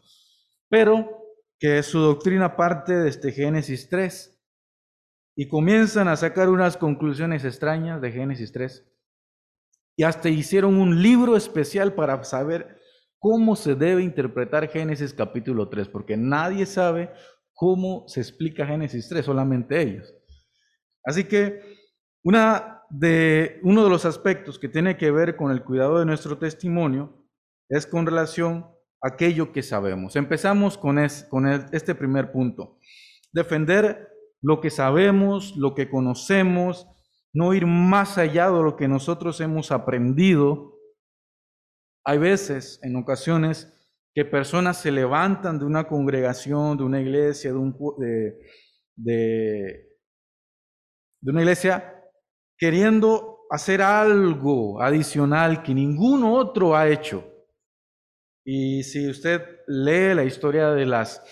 pero 0.70 1.29
que 1.60 1.84
su 1.84 2.00
doctrina 2.00 2.56
parte 2.56 2.96
de 2.96 3.10
este 3.10 3.32
Génesis 3.32 3.90
3 3.90 4.40
y 5.36 5.48
comienzan 5.48 6.08
a 6.08 6.16
sacar 6.16 6.50
unas 6.50 6.78
conclusiones 6.78 7.44
extrañas 7.46 8.02
de 8.02 8.12
Génesis 8.12 8.52
3 8.52 8.86
y 9.98 10.04
hasta 10.04 10.30
hicieron 10.30 10.78
un 10.78 11.02
libro 11.02 11.36
especial 11.36 11.94
para 11.94 12.24
saber 12.24 12.80
cómo 13.20 13.58
se 13.58 13.76
debe 13.76 14.02
interpretar 14.02 14.70
Génesis 14.70 15.14
capítulo 15.14 15.68
3, 15.68 15.90
porque 15.90 16.16
nadie 16.16 16.66
sabe 16.66 17.12
cómo 17.54 18.06
se 18.08 18.22
explica 18.22 18.66
Génesis 18.66 19.10
3, 19.10 19.26
solamente 19.26 19.82
ellos. 19.82 20.16
Así 21.04 21.26
que 21.26 21.62
una 22.24 22.84
de, 22.90 23.60
uno 23.64 23.84
de 23.84 23.90
los 23.90 24.06
aspectos 24.06 24.58
que 24.58 24.70
tiene 24.70 24.96
que 24.96 25.12
ver 25.12 25.36
con 25.36 25.52
el 25.52 25.64
cuidado 25.64 26.00
de 26.00 26.06
nuestro 26.06 26.38
testimonio 26.38 27.28
es 27.68 27.86
con 27.86 28.06
relación 28.06 28.68
aquello 29.02 29.52
que 29.52 29.64
sabemos. 29.64 30.16
Empezamos 30.16 30.78
con, 30.78 30.98
con 31.30 31.48
este 31.72 31.96
primer 31.96 32.32
punto. 32.32 32.78
Defender 33.32 34.10
lo 34.42 34.62
que 34.62 34.70
sabemos, 34.70 35.56
lo 35.56 35.76
que 35.76 35.90
conocemos, 35.90 36.88
no 37.34 37.54
ir 37.54 37.66
más 37.66 38.18
allá 38.18 38.50
de 38.50 38.64
lo 38.64 38.76
que 38.76 38.88
nosotros 38.88 39.40
hemos 39.42 39.72
aprendido 39.72 40.80
hay 42.10 42.18
veces, 42.18 42.80
en 42.82 42.96
ocasiones, 42.96 43.72
que 44.16 44.26
personas 44.26 44.82
se 44.82 44.92
levantan 44.92 45.60
de 45.60 45.66
una 45.66 45.88
congregación, 45.88 46.76
de 46.76 46.84
una 46.84 47.00
iglesia, 47.00 47.52
de, 47.52 47.58
un, 47.58 47.78
de, 48.96 49.86
una 51.22 51.42
iglesia, 51.42 52.04
queriendo 52.58 53.46
hacer 53.52 53.84
algo 53.84 54.82
adicional 54.82 55.62
que 55.62 55.76
ningún 55.76 56.24
otro 56.24 56.76
ha 56.76 56.88
hecho. 56.88 57.24
Y 58.44 58.84
si 58.84 59.10
usted 59.10 59.42
lee 59.68 60.14
la 60.16 60.24
historia 60.24 60.72
de, 60.72 60.86
las, 60.86 61.24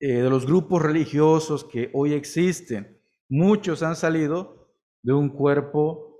eh, 0.00 0.22
de 0.22 0.30
los 0.30 0.46
grupos 0.46 0.82
religiosos 0.82 1.64
que 1.64 1.90
hoy 1.94 2.12
existen, 2.12 3.00
muchos 3.28 3.82
han 3.82 3.96
salido 3.96 4.74
de 5.02 5.12
un 5.12 5.30
cuerpo 5.30 6.10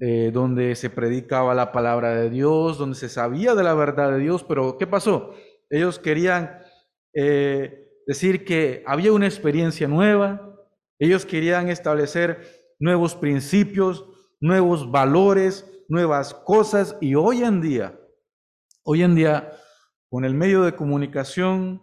eh, 0.00 0.30
donde 0.32 0.74
se 0.74 0.90
predicaba 0.90 1.54
la 1.54 1.70
palabra 1.70 2.16
de 2.16 2.28
Dios, 2.28 2.78
donde 2.78 2.96
se 2.96 3.08
sabía 3.08 3.54
de 3.54 3.62
la 3.62 3.74
verdad 3.74 4.10
de 4.10 4.18
Dios, 4.18 4.42
pero 4.42 4.76
¿qué 4.76 4.88
pasó? 4.88 5.34
Ellos 5.70 6.00
querían 6.00 6.58
eh, 7.14 7.92
decir 8.06 8.44
que 8.44 8.82
había 8.86 9.12
una 9.12 9.26
experiencia 9.26 9.86
nueva, 9.86 10.58
ellos 10.98 11.24
querían 11.24 11.68
establecer 11.68 12.72
nuevos 12.80 13.14
principios, 13.14 14.04
nuevos 14.40 14.90
valores, 14.90 15.64
nuevas 15.88 16.34
cosas, 16.34 16.96
y 17.00 17.14
hoy 17.14 17.44
en 17.44 17.60
día, 17.60 18.00
hoy 18.82 19.02
en 19.02 19.14
día, 19.14 19.52
con 20.14 20.24
el 20.24 20.32
medio 20.32 20.62
de 20.62 20.76
comunicación, 20.76 21.82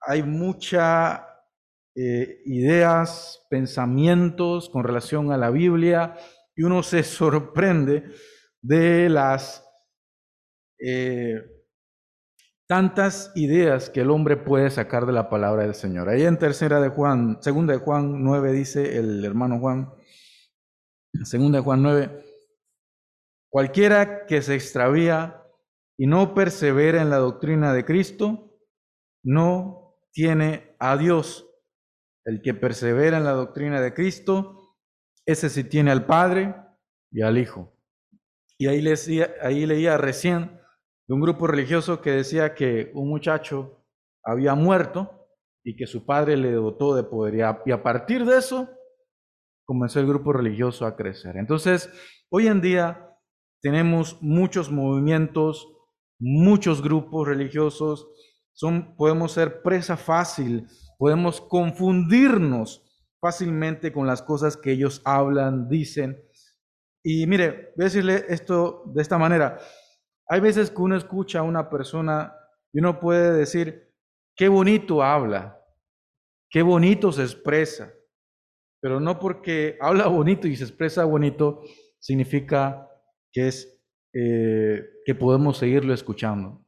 hay 0.00 0.22
muchas 0.22 1.22
eh, 1.96 2.40
ideas, 2.44 3.44
pensamientos 3.50 4.70
con 4.70 4.84
relación 4.84 5.32
a 5.32 5.36
la 5.36 5.50
Biblia, 5.50 6.14
y 6.54 6.62
uno 6.62 6.84
se 6.84 7.02
sorprende 7.02 8.04
de 8.62 9.08
las 9.08 9.68
eh, 10.78 11.42
tantas 12.68 13.32
ideas 13.34 13.90
que 13.90 14.02
el 14.02 14.12
hombre 14.12 14.36
puede 14.36 14.70
sacar 14.70 15.04
de 15.04 15.12
la 15.12 15.28
palabra 15.28 15.64
del 15.64 15.74
Señor. 15.74 16.08
Ahí 16.08 16.22
en 16.22 16.38
tercera 16.38 16.80
de 16.80 16.90
Juan, 16.90 17.38
segunda 17.40 17.72
de 17.72 17.80
Juan 17.80 18.22
9 18.22 18.52
dice 18.52 18.98
el 18.98 19.24
hermano 19.24 19.58
Juan, 19.58 19.92
segunda 21.24 21.58
de 21.58 21.64
Juan 21.64 21.82
9, 21.82 22.24
cualquiera 23.50 24.26
que 24.26 24.42
se 24.42 24.54
extravía 24.54 25.42
y 25.98 26.06
no 26.06 26.34
persevera 26.34 27.02
en 27.02 27.10
la 27.10 27.18
doctrina 27.18 27.72
de 27.72 27.84
Cristo, 27.84 28.58
no 29.24 29.96
tiene 30.12 30.76
a 30.78 30.96
Dios. 30.96 31.48
El 32.24 32.42
que 32.42 32.54
persevera 32.54 33.18
en 33.18 33.24
la 33.24 33.32
doctrina 33.32 33.80
de 33.80 33.94
Cristo, 33.94 34.76
ese 35.24 35.48
sí 35.48 35.64
tiene 35.64 35.90
al 35.90 36.06
Padre 36.06 36.54
y 37.10 37.22
al 37.22 37.38
Hijo. 37.38 37.72
Y 38.58 38.68
ahí 38.68 38.80
leía, 38.80 39.34
ahí 39.42 39.66
leía 39.66 39.96
recién 39.96 40.60
de 41.06 41.14
un 41.14 41.20
grupo 41.20 41.46
religioso 41.46 42.00
que 42.00 42.10
decía 42.10 42.54
que 42.54 42.90
un 42.94 43.08
muchacho 43.08 43.84
había 44.24 44.54
muerto 44.54 45.28
y 45.64 45.76
que 45.76 45.86
su 45.86 46.04
padre 46.04 46.36
le 46.36 46.52
dotó 46.52 46.94
de 46.94 47.04
poder. 47.04 47.34
Y 47.34 47.70
a, 47.72 47.82
partir 47.82 48.24
de 48.24 48.38
eso, 48.38 48.68
comenzó 49.64 50.00
el 50.00 50.06
grupo 50.06 50.32
religioso 50.32 50.86
a 50.86 50.96
crecer. 50.96 51.36
Entonces, 51.36 51.90
hoy 52.28 52.48
en 52.48 52.60
día 52.60 53.16
tenemos 53.60 54.20
muchos 54.20 54.70
movimientos, 54.70 55.75
muchos 56.18 56.82
grupos 56.82 57.28
religiosos, 57.28 58.08
son, 58.52 58.96
podemos 58.96 59.32
ser 59.32 59.62
presa 59.62 59.96
fácil, 59.96 60.66
podemos 60.98 61.40
confundirnos 61.40 62.82
fácilmente 63.20 63.92
con 63.92 64.06
las 64.06 64.22
cosas 64.22 64.56
que 64.56 64.72
ellos 64.72 65.02
hablan, 65.04 65.68
dicen. 65.68 66.22
Y 67.02 67.26
mire, 67.26 67.72
voy 67.76 67.84
a 67.84 67.88
decirle 67.88 68.24
esto 68.28 68.84
de 68.86 69.02
esta 69.02 69.18
manera. 69.18 69.58
Hay 70.28 70.40
veces 70.40 70.70
que 70.70 70.82
uno 70.82 70.96
escucha 70.96 71.40
a 71.40 71.42
una 71.42 71.68
persona 71.70 72.34
y 72.72 72.80
uno 72.80 72.98
puede 72.98 73.32
decir, 73.32 73.94
qué 74.34 74.48
bonito 74.48 75.02
habla, 75.02 75.60
qué 76.50 76.62
bonito 76.62 77.12
se 77.12 77.22
expresa, 77.22 77.92
pero 78.80 79.00
no 79.00 79.18
porque 79.18 79.76
habla 79.80 80.06
bonito 80.08 80.48
y 80.48 80.56
se 80.56 80.64
expresa 80.64 81.04
bonito 81.04 81.62
significa 81.98 82.88
que 83.32 83.48
es 83.48 83.75
eh, 84.18 84.82
que 85.04 85.14
podemos 85.14 85.58
seguirlo 85.58 85.92
escuchando. 85.92 86.64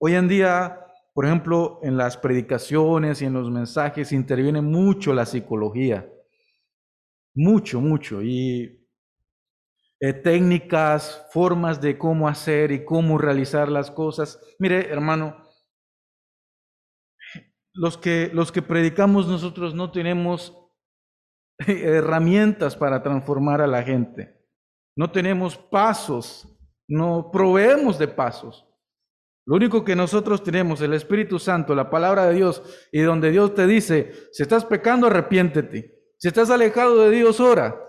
Hoy 0.00 0.14
en 0.14 0.26
día, 0.26 0.86
por 1.12 1.26
ejemplo, 1.26 1.80
en 1.82 1.98
las 1.98 2.16
predicaciones 2.16 3.20
y 3.20 3.26
en 3.26 3.34
los 3.34 3.50
mensajes 3.50 4.10
interviene 4.10 4.62
mucho 4.62 5.12
la 5.12 5.26
psicología, 5.26 6.10
mucho, 7.34 7.82
mucho, 7.82 8.22
y 8.22 8.88
eh, 10.00 10.14
técnicas, 10.14 11.26
formas 11.30 11.78
de 11.82 11.98
cómo 11.98 12.26
hacer 12.26 12.72
y 12.72 12.86
cómo 12.86 13.18
realizar 13.18 13.68
las 13.68 13.90
cosas. 13.90 14.40
Mire, 14.58 14.88
hermano, 14.88 15.42
los 17.74 17.98
que, 17.98 18.30
los 18.32 18.50
que 18.50 18.62
predicamos 18.62 19.28
nosotros 19.28 19.74
no 19.74 19.92
tenemos 19.92 20.56
herramientas 21.66 22.76
para 22.76 23.02
transformar 23.02 23.60
a 23.60 23.66
la 23.66 23.82
gente. 23.82 24.42
No 24.96 25.10
tenemos 25.10 25.58
pasos, 25.58 26.57
no 26.88 27.30
proveemos 27.30 27.98
de 27.98 28.08
pasos. 28.08 28.66
Lo 29.44 29.56
único 29.56 29.84
que 29.84 29.96
nosotros 29.96 30.42
tenemos, 30.42 30.80
el 30.80 30.92
Espíritu 30.94 31.38
Santo, 31.38 31.74
la 31.74 31.88
palabra 31.88 32.26
de 32.26 32.34
Dios, 32.34 32.62
y 32.92 33.00
donde 33.00 33.30
Dios 33.30 33.54
te 33.54 33.66
dice, 33.66 34.12
si 34.32 34.42
estás 34.42 34.64
pecando, 34.64 35.06
arrepiéntete. 35.06 35.98
Si 36.18 36.28
estás 36.28 36.50
alejado 36.50 36.98
de 37.04 37.10
Dios, 37.10 37.40
ora. 37.40 37.80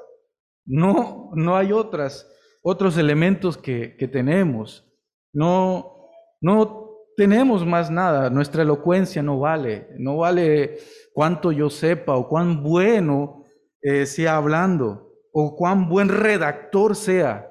No, 0.65 1.31
no 1.33 1.57
hay 1.57 1.71
otras, 1.71 2.31
otros 2.61 2.97
elementos 2.97 3.57
que, 3.57 3.97
que 3.97 4.07
tenemos. 4.07 4.85
No, 5.33 6.09
no 6.39 6.91
tenemos 7.17 7.65
más 7.65 7.89
nada. 7.89 8.29
Nuestra 8.29 8.61
elocuencia 8.61 9.21
no 9.21 9.39
vale. 9.39 9.89
No 9.97 10.17
vale 10.17 10.77
cuánto 11.13 11.51
yo 11.51 11.69
sepa 11.69 12.15
o 12.15 12.29
cuán 12.29 12.63
bueno 12.63 13.43
eh, 13.81 14.05
sea 14.05 14.37
hablando 14.37 15.11
o 15.33 15.55
cuán 15.55 15.89
buen 15.89 16.07
redactor 16.07 16.95
sea 16.95 17.48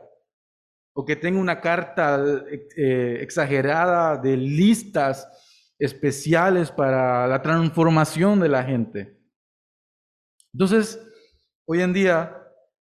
o 0.99 1.05
que 1.05 1.15
tenga 1.15 1.39
una 1.39 1.61
carta 1.61 2.21
eh, 2.77 3.19
exagerada 3.21 4.17
de 4.17 4.37
listas 4.37 5.29
especiales 5.79 6.73
para 6.73 7.29
la 7.29 7.41
transformación 7.41 8.41
de 8.41 8.49
la 8.49 8.65
gente. 8.65 9.17
Entonces, 10.53 11.01
hoy 11.69 11.83
en 11.83 11.93
día 11.93 12.37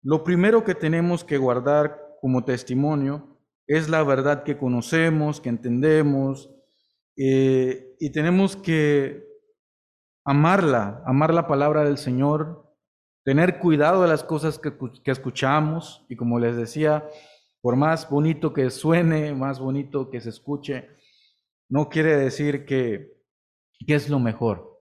lo 0.02 0.24
primero 0.24 0.64
que 0.64 0.74
tenemos 0.74 1.22
que 1.22 1.36
guardar 1.36 2.00
como 2.22 2.46
testimonio 2.46 3.38
es 3.66 3.90
la 3.90 4.02
verdad 4.02 4.42
que 4.42 4.56
conocemos, 4.56 5.42
que 5.42 5.50
entendemos, 5.50 6.50
eh, 7.14 7.94
y 8.00 8.10
tenemos 8.10 8.56
que 8.56 9.22
amarla, 10.24 11.02
amar 11.04 11.34
la 11.34 11.46
palabra 11.46 11.84
del 11.84 11.98
Señor, 11.98 12.74
tener 13.22 13.58
cuidado 13.58 14.00
de 14.00 14.08
las 14.08 14.24
cosas 14.24 14.58
que, 14.58 14.72
que 15.04 15.10
escuchamos, 15.10 16.06
y 16.08 16.16
como 16.16 16.38
les 16.38 16.56
decía, 16.56 17.06
por 17.68 17.76
más 17.76 18.08
bonito 18.08 18.54
que 18.54 18.70
suene, 18.70 19.34
más 19.34 19.60
bonito 19.60 20.08
que 20.08 20.22
se 20.22 20.30
escuche, 20.30 20.88
no 21.68 21.90
quiere 21.90 22.16
decir 22.16 22.64
que, 22.64 23.22
es 23.86 24.08
lo 24.08 24.18
mejor. 24.18 24.80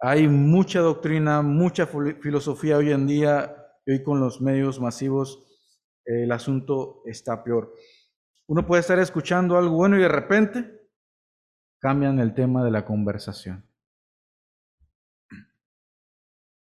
Hay 0.00 0.26
mucha 0.26 0.80
doctrina, 0.80 1.42
mucha 1.42 1.86
filosofía 1.86 2.78
hoy 2.78 2.90
en 2.90 3.06
día 3.06 3.54
hoy 3.86 4.02
con 4.02 4.18
los 4.18 4.40
medios 4.40 4.80
masivos 4.80 5.46
el 6.04 6.32
asunto 6.32 7.02
está 7.06 7.44
peor. 7.44 7.72
Uno 8.48 8.66
puede 8.66 8.80
estar 8.80 8.98
escuchando 8.98 9.56
algo 9.56 9.76
bueno 9.76 9.96
y 9.96 10.02
de 10.02 10.08
repente 10.08 10.90
cambian 11.78 12.18
el 12.18 12.34
tema 12.34 12.64
de 12.64 12.72
la 12.72 12.84
conversación. 12.84 13.64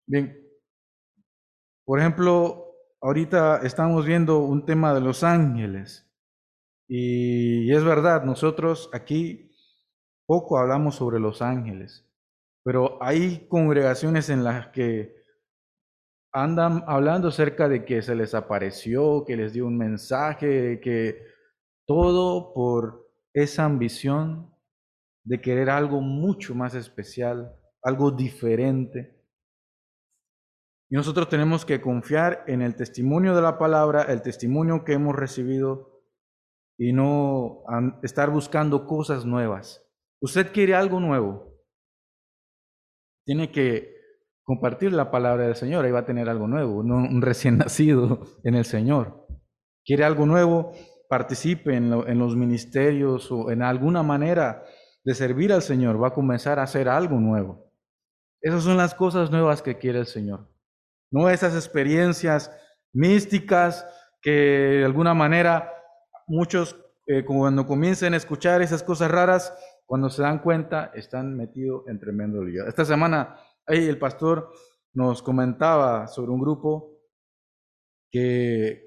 Bien, 0.06 0.40
por 1.84 2.00
ejemplo, 2.00 2.65
ahorita 3.06 3.58
estamos 3.58 4.04
viendo 4.04 4.40
un 4.40 4.66
tema 4.66 4.92
de 4.96 5.00
los 5.00 5.24
ángeles 5.24 6.10
y 6.88 7.72
es 7.72 7.84
verdad, 7.84 8.24
nosotros 8.24 8.90
aquí 8.94 9.52
poco 10.26 10.58
hablamos 10.58 10.96
sobre 10.96 11.20
los 11.20 11.44
ángeles, 11.44 12.10
pero 12.64 12.98
hay 13.04 13.48
congregaciones 13.48 14.30
en 14.30 14.44
las 14.44 14.70
que 14.70 15.24
andan 16.34 16.84
hablando 16.88 17.28
acerca 17.28 17.70
de 17.70 17.86
que 17.86 18.02
se 18.02 18.16
les 18.16 18.34
apareció, 18.34 19.24
que 19.24 19.38
les 19.38 19.54
dio 19.54 19.68
un 19.68 19.78
mensaje, 19.78 20.80
que 20.82 21.22
todo 21.86 22.54
por 22.56 23.08
esa 23.36 23.66
ambición 23.66 24.52
de 25.24 25.42
querer 25.42 25.70
algo 25.70 26.02
mucho 26.02 26.56
más 26.56 26.74
especial, 26.74 27.56
algo 27.84 28.10
diferente. 28.10 29.15
Y 30.90 30.96
nosotros 30.96 31.30
tenemos 31.30 31.66
que 31.66 31.82
confiar 31.82 32.44
en 32.48 32.62
el 32.62 32.76
testimonio 32.76 33.36
de 33.36 33.42
la 33.42 33.58
palabra, 33.58 34.04
el 34.04 34.22
testimonio 34.22 34.84
que 34.84 34.94
hemos 34.94 35.16
recibido 35.16 36.04
y 36.78 36.94
no 36.94 37.64
estar 38.04 38.30
buscando 38.30 38.86
cosas 38.86 39.26
nuevas. 39.26 39.84
Usted 40.22 40.52
quiere 40.52 40.76
algo 40.76 41.00
nuevo. 41.00 41.54
Tiene 43.26 43.52
que 43.52 43.96
compartir 44.44 44.94
la 44.94 45.10
palabra 45.10 45.46
del 45.46 45.56
Señor, 45.56 45.86
ahí 45.86 45.92
va 45.92 46.00
a 46.00 46.06
tener 46.06 46.30
algo 46.30 46.48
nuevo, 46.48 46.78
un 46.78 47.22
recién 47.22 47.58
nacido 47.60 48.22
en 48.44 48.56
el 48.56 48.66
Señor. 48.66 49.26
¿Quiere 49.84 50.04
algo 50.04 50.26
nuevo? 50.26 50.72
Participe 51.10 51.76
en, 51.76 51.92
en, 51.94 52.20
los 52.20 52.36
ministerios 52.36 53.32
o 53.32 53.52
en 53.52 53.64
alguna 53.64 54.04
manera 54.04 54.64
de 55.04 55.14
servir 55.16 55.52
al 55.54 55.62
Señor, 55.62 56.02
va 56.02 56.10
a 56.10 56.14
comenzar 56.14 56.60
a 56.60 56.64
hacer 56.64 56.90
algo 56.90 57.20
nuevo. 57.20 57.72
Esas 58.42 58.64
son 58.64 58.78
las 58.78 58.94
cosas 58.94 59.32
nuevas 59.32 59.62
que 59.62 59.78
quiere 59.78 60.00
el 60.00 60.08
Señor. 60.08 60.55
No 61.12 61.30
esas 61.30 61.54
experiencias 61.56 62.52
místicas 62.94 63.86
que 64.22 64.32
de 64.32 64.86
alguna 64.86 65.14
manera 65.14 65.72
muchos 66.28 66.76
eh, 67.08 67.24
cuando 67.24 67.68
comiencen 67.68 68.14
a 68.14 68.18
escuchar 68.18 68.62
esas 68.62 68.82
cosas 68.82 69.12
raras, 69.12 69.54
cuando 69.86 70.10
se 70.10 70.24
dan 70.24 70.40
cuenta, 70.40 70.92
están 70.96 71.36
metidos 71.36 71.88
en 71.88 72.00
tremendo 72.00 72.44
lío. 72.44 72.66
Esta 72.68 72.84
semana 72.84 73.38
Ahí 73.68 73.88
el 73.88 73.98
pastor 73.98 74.52
nos 74.94 75.24
comentaba 75.24 76.08
sobre 76.08 76.32
un 76.32 76.40
grupo 76.40 77.02
que 78.12 78.84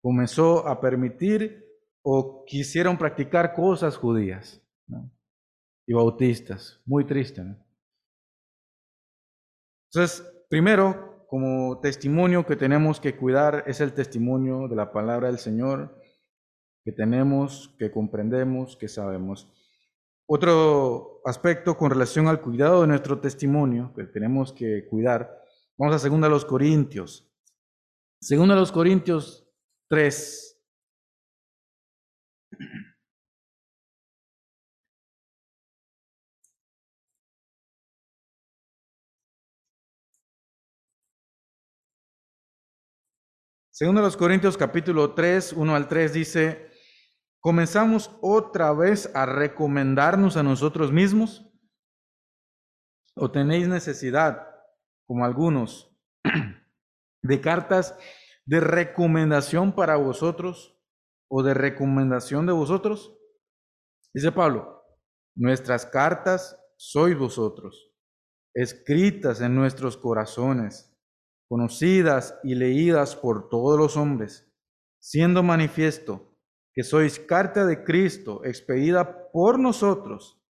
comenzó 0.00 0.66
a 0.66 0.80
permitir 0.80 1.64
o 2.02 2.44
quisieron 2.46 2.96
practicar 2.96 3.54
cosas 3.54 3.96
judías 3.96 4.60
y 5.86 5.92
bautistas. 5.92 6.80
Muy 6.86 7.04
triste. 7.04 7.44
Entonces, 9.92 10.26
primero, 10.48 11.11
como 11.32 11.80
testimonio 11.80 12.44
que 12.44 12.56
tenemos 12.56 13.00
que 13.00 13.16
cuidar 13.16 13.64
es 13.66 13.80
el 13.80 13.94
testimonio 13.94 14.68
de 14.68 14.76
la 14.76 14.92
palabra 14.92 15.28
del 15.28 15.38
Señor 15.38 15.98
que 16.84 16.92
tenemos, 16.92 17.74
que 17.78 17.90
comprendemos, 17.90 18.76
que 18.76 18.86
sabemos. 18.86 19.50
Otro 20.26 21.22
aspecto 21.24 21.78
con 21.78 21.90
relación 21.90 22.28
al 22.28 22.42
cuidado 22.42 22.82
de 22.82 22.88
nuestro 22.88 23.18
testimonio 23.18 23.94
que 23.96 24.04
tenemos 24.04 24.52
que 24.52 24.86
cuidar, 24.90 25.42
vamos 25.78 25.96
a 25.96 25.98
segunda 25.98 26.26
a 26.26 26.30
los 26.30 26.44
Corintios. 26.44 27.26
Segunda 28.20 28.52
a 28.52 28.58
los 28.58 28.70
Corintios 28.70 29.48
3. 29.88 30.51
Segundo 43.82 44.00
los 44.00 44.16
Corintios 44.16 44.56
capítulo 44.56 45.12
3, 45.12 45.54
1 45.54 45.74
al 45.74 45.88
3 45.88 46.12
dice, 46.12 46.70
¿Comenzamos 47.40 48.16
otra 48.20 48.72
vez 48.72 49.10
a 49.12 49.26
recomendarnos 49.26 50.36
a 50.36 50.44
nosotros 50.44 50.92
mismos? 50.92 51.50
¿O 53.16 53.32
tenéis 53.32 53.66
necesidad, 53.66 54.46
como 55.04 55.24
algunos, 55.24 55.92
de 57.24 57.40
cartas 57.40 57.98
de 58.46 58.60
recomendación 58.60 59.72
para 59.72 59.96
vosotros 59.96 60.80
o 61.28 61.42
de 61.42 61.52
recomendación 61.52 62.46
de 62.46 62.52
vosotros? 62.52 63.18
Dice 64.14 64.30
Pablo, 64.30 64.80
nuestras 65.34 65.86
cartas 65.86 66.56
sois 66.76 67.18
vosotros, 67.18 67.92
escritas 68.54 69.40
en 69.40 69.56
nuestros 69.56 69.96
corazones, 69.96 70.91
conocidas 71.52 72.40
y 72.42 72.54
leídas 72.54 73.14
por 73.14 73.50
todos 73.50 73.78
los 73.78 73.98
hombres, 73.98 74.50
siendo 75.02 75.42
manifiesto 75.42 76.34
que 76.72 76.82
sois 76.82 77.18
carta 77.18 77.66
de 77.66 77.84
Cristo 77.84 78.42
expedida 78.42 79.30
por 79.30 79.58
nosotros, 79.58 80.42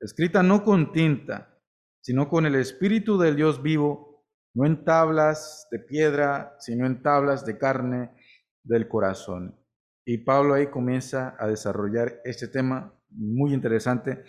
escrita 0.00 0.44
no 0.44 0.62
con 0.62 0.92
tinta, 0.92 1.58
sino 2.00 2.28
con 2.28 2.46
el 2.46 2.54
Espíritu 2.54 3.18
del 3.18 3.34
Dios 3.34 3.60
vivo, 3.60 4.24
no 4.54 4.66
en 4.66 4.84
tablas 4.84 5.66
de 5.72 5.80
piedra, 5.80 6.54
sino 6.60 6.86
en 6.86 7.02
tablas 7.02 7.44
de 7.44 7.58
carne 7.58 8.14
del 8.62 8.86
corazón. 8.86 9.60
Y 10.06 10.18
Pablo 10.18 10.54
ahí 10.54 10.68
comienza 10.68 11.34
a 11.40 11.48
desarrollar 11.48 12.20
este 12.24 12.46
tema 12.46 12.96
muy 13.10 13.52
interesante, 13.52 14.22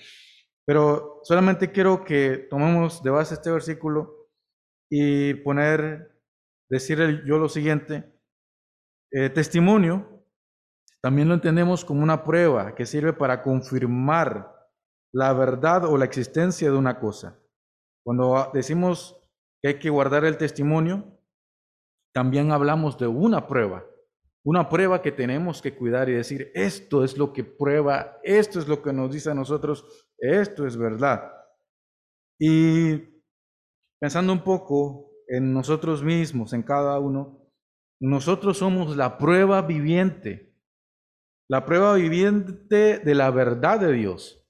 pero 0.66 1.20
solamente 1.22 1.72
quiero 1.72 2.04
que 2.04 2.48
tomemos 2.50 3.04
de 3.04 3.12
base 3.12 3.36
este 3.36 3.52
versículo 3.52 4.17
y 4.90 5.34
poner, 5.36 6.22
decir 6.70 7.24
yo 7.26 7.38
lo 7.38 7.50
siguiente, 7.50 8.14
eh, 9.12 9.30
testimonio, 9.30 10.26
también 11.02 11.28
lo 11.28 11.36
entendemos 11.36 11.86
como 11.86 12.04
una 12.04 12.24
prueba 12.24 12.76
que 12.76 12.86
sirve 12.86 13.14
para 13.14 13.42
confirmar 13.42 14.54
la 15.14 15.34
verdad 15.34 15.86
o 15.86 15.98
la 15.98 16.06
existencia 16.06 16.70
de 16.70 16.78
una 16.78 17.00
cosa. 17.00 17.40
Cuando 18.04 18.52
decimos 18.54 19.18
que 19.62 19.70
hay 19.70 19.80
que 19.80 19.90
guardar 19.90 20.26
el 20.26 20.38
testimonio, 20.38 21.18
también 22.14 22.52
hablamos 22.52 22.98
de 22.98 23.08
una 23.08 23.48
prueba, 23.48 23.86
una 24.44 24.70
prueba 24.70 25.02
que 25.02 25.12
tenemos 25.12 25.62
que 25.62 25.76
cuidar 25.76 26.10
y 26.10 26.14
decir, 26.14 26.52
esto 26.56 27.04
es 27.04 27.18
lo 27.18 27.32
que 27.34 27.44
prueba, 27.44 28.18
esto 28.24 28.60
es 28.60 28.68
lo 28.68 28.82
que 28.82 28.94
nos 28.94 29.12
dice 29.12 29.30
a 29.30 29.36
nosotros, 29.36 29.86
esto 30.18 30.66
es 30.66 30.78
verdad. 30.78 31.32
Y 32.40 33.17
pensando 34.00 34.34
un 34.34 34.44
poco 34.44 35.12
en 35.28 35.54
nosotros 35.54 36.04
mismos, 36.04 36.54
en 36.54 36.64
cada 36.64 37.00
uno, 37.00 37.48
nosotros 38.00 38.58
somos 38.58 38.96
la 38.96 39.18
prueba 39.18 39.62
viviente, 39.62 40.56
la 41.50 41.66
prueba 41.66 41.96
viviente 41.96 43.00
de 43.00 43.16
la 43.16 43.32
verdad 43.32 43.80
de 43.80 43.94
Dios, 43.94 44.46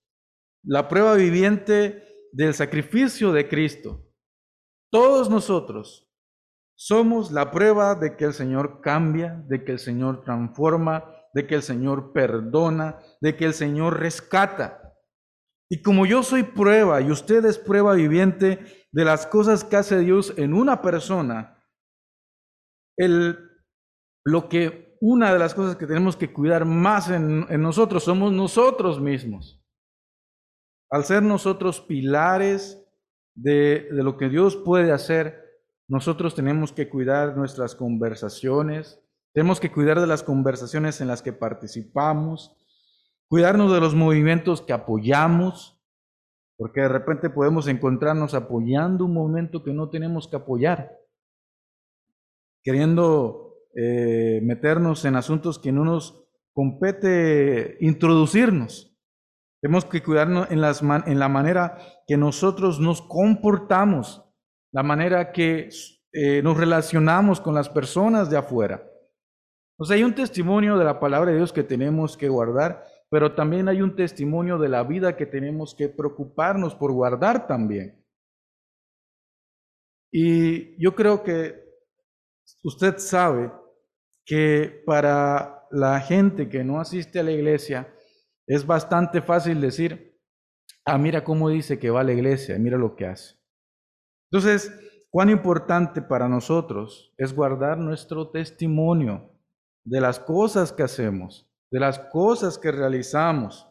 la 0.63 0.88
prueba 0.88 1.15
viviente 1.15 2.03
del 2.31 2.53
sacrificio 2.53 3.31
de 3.31 3.47
Cristo. 3.47 4.05
Todos 4.91 5.29
nosotros 5.29 6.07
somos 6.75 7.31
la 7.31 7.51
prueba 7.51 7.95
de 7.95 8.15
que 8.15 8.25
el 8.25 8.33
Señor 8.33 8.81
cambia, 8.81 9.43
de 9.47 9.63
que 9.63 9.73
el 9.73 9.79
Señor 9.79 10.23
transforma, 10.23 11.12
de 11.33 11.47
que 11.47 11.55
el 11.55 11.63
Señor 11.63 12.13
perdona, 12.13 12.99
de 13.21 13.36
que 13.36 13.45
el 13.45 13.53
Señor 13.53 13.99
rescata. 13.99 14.87
Y 15.69 15.82
como 15.82 16.06
yo 16.06 16.23
soy 16.23 16.43
prueba 16.43 17.01
y 17.01 17.12
usted 17.12 17.43
es 17.45 17.58
prueba 17.58 17.93
viviente 17.93 18.88
de 18.91 19.06
las 19.06 19.27
cosas 19.27 19.63
que 19.63 19.75
hace 19.75 19.99
Dios 19.99 20.34
en 20.38 20.53
una 20.53 20.82
persona, 20.82 21.63
el, 22.97 23.38
lo 24.23 24.47
que 24.47 24.97
una 25.01 25.32
de 25.32 25.39
las 25.39 25.53
cosas 25.53 25.75
que 25.75 25.86
tenemos 25.86 26.15
que 26.15 26.32
cuidar 26.32 26.65
más 26.65 27.10
en, 27.10 27.45
nosotros 27.62 28.03
somos 28.03 28.32
nosotros 28.32 28.99
mismos. 28.99 29.62
Al 30.89 31.03
ser 31.03 31.21
nosotros 31.21 31.82
pilares 31.82 32.84
de 33.36 33.88
lo 33.91 34.17
que 34.17 34.30
Dios 34.30 34.56
puede 34.56 34.91
hacer, 34.91 35.43
nosotros 35.88 36.34
tenemos 36.34 36.71
que 36.71 36.89
cuidar 36.89 37.38
nuestras 37.38 37.75
conversaciones, 37.75 39.01
tenemos 39.34 39.60
que 39.60 39.71
cuidar 39.71 39.99
de 39.99 40.08
las 40.08 40.23
conversaciones 40.23 40.99
en 41.01 41.08
las 41.08 41.21
que 41.21 41.34
participamos, 41.34 42.56
cuidarnos 43.27 43.71
de 43.71 43.79
los 43.79 43.95
movimientos 43.95 44.61
que 44.61 44.73
apoyamos, 44.73 45.81
porque 46.57 46.81
de 46.81 46.89
repente 46.89 47.29
podemos 47.29 47.67
encontrarnos 47.67 48.33
apoyando 48.33 49.05
un 49.05 49.13
momento 49.13 49.63
que 49.63 49.73
no 49.73 49.89
tenemos 49.89 50.27
que 50.27 50.37
apoyar, 50.37 50.97
queriendo 52.63 53.55
eh, 53.75 54.41
meternos 54.43 55.05
en 55.05 55.15
asuntos 55.15 55.59
que 55.59 55.71
no 55.71 55.83
nos 55.83 56.23
compete 56.53 57.77
introducirnos. 57.81 58.97
Tenemos 59.61 59.85
que 59.85 60.01
cuidarnos 60.01 60.47
en 60.49 61.19
la 61.19 61.29
manera 61.29 61.77
que 62.07 62.17
nosotros 62.17 62.79
nos 62.79 63.01
comportamos, 63.01 64.23
la 64.71 64.83
manera 64.83 65.31
que 65.31 65.69
eh, 66.13 66.41
nos 66.41 66.57
relacionamos 66.57 67.41
con 67.41 67.53
las 67.53 67.69
personas 67.69 68.29
de 68.29 68.37
afuera. 68.37 68.83
Entonces 69.73 69.95
hay 69.95 70.03
un 70.03 70.15
testimonio 70.15 70.77
de 70.77 70.85
la 70.85 70.99
palabra 70.99 71.31
de 71.31 71.37
Dios 71.37 71.53
que 71.53 71.63
tenemos 71.63 72.17
que 72.17 72.29
guardar 72.29 72.83
pero 73.09 73.33
también 73.35 73.69
hay 73.69 73.81
un 73.81 73.95
testimonio 73.95 74.57
de 74.57 74.69
la 74.69 74.83
vida 74.83 75.15
que 75.15 75.25
tenemos 75.25 75.73
que 75.73 75.89
preocuparnos 75.89 76.75
por 76.75 76.91
guardar 76.91 77.47
también. 77.47 78.03
Y 80.11 80.81
yo 80.81 80.95
creo 80.95 81.23
que 81.23 81.63
usted 82.63 82.97
sabe 82.97 83.51
que 84.25 84.83
para 84.85 85.65
la 85.71 85.99
gente 85.99 86.49
que 86.49 86.63
no 86.63 86.79
asiste 86.79 87.19
a 87.19 87.23
la 87.23 87.31
iglesia 87.31 87.93
es 88.45 88.65
bastante 88.65 89.21
fácil 89.21 89.59
decir, 89.61 90.17
ah, 90.85 90.97
mira 90.97 91.23
cómo 91.23 91.49
dice 91.49 91.79
que 91.79 91.89
va 91.89 92.01
a 92.01 92.05
la 92.05 92.13
iglesia, 92.13 92.57
mira 92.57 92.77
lo 92.77 92.95
que 92.95 93.05
hace. 93.05 93.35
Entonces, 94.31 94.71
cuán 95.09 95.29
importante 95.29 96.01
para 96.01 96.27
nosotros 96.27 97.13
es 97.17 97.33
guardar 97.33 97.77
nuestro 97.77 98.29
testimonio 98.29 99.31
de 99.85 100.01
las 100.01 100.19
cosas 100.19 100.71
que 100.73 100.83
hacemos 100.83 101.49
de 101.71 101.80
las 101.80 101.99
cosas 101.99 102.58
que 102.58 102.71
realizamos. 102.71 103.67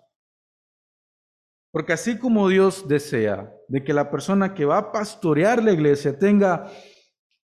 Porque 1.72 1.92
así 1.92 2.18
como 2.18 2.48
Dios 2.48 2.88
desea 2.88 3.52
de 3.68 3.84
que 3.84 3.92
la 3.92 4.10
persona 4.10 4.54
que 4.54 4.64
va 4.64 4.78
a 4.78 4.92
pastorear 4.92 5.62
la 5.62 5.72
iglesia 5.72 6.18
tenga 6.18 6.70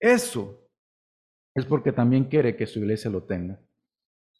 eso, 0.01 0.67
es 1.55 1.67
porque 1.67 1.93
también 1.93 2.25
quiere 2.25 2.57
que 2.57 2.67
su 2.67 2.79
iglesia 2.79 3.11
lo 3.11 3.25
tenga. 3.25 3.61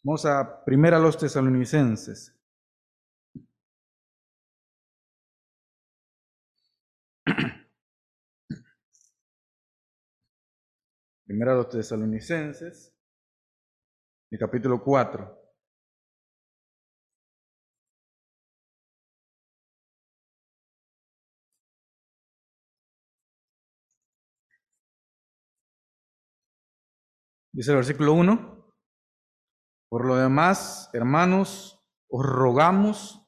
Vamos 0.03 0.25
a 0.25 0.63
primera 0.63 0.99
los 0.99 1.17
tesalonicenses. 1.17 2.33
Primera 11.25 11.55
los 11.55 11.69
tesalonicenses, 11.69 12.95
el 14.31 14.39
capítulo 14.39 14.83
4. 14.83 15.46
Dice 27.57 27.71
el 27.71 27.77
versículo 27.77 28.13
1, 28.13 28.71
por 29.89 30.05
lo 30.05 30.15
demás, 30.15 30.91
hermanos, 30.93 31.83
os 32.07 32.23
rogamos 32.23 33.27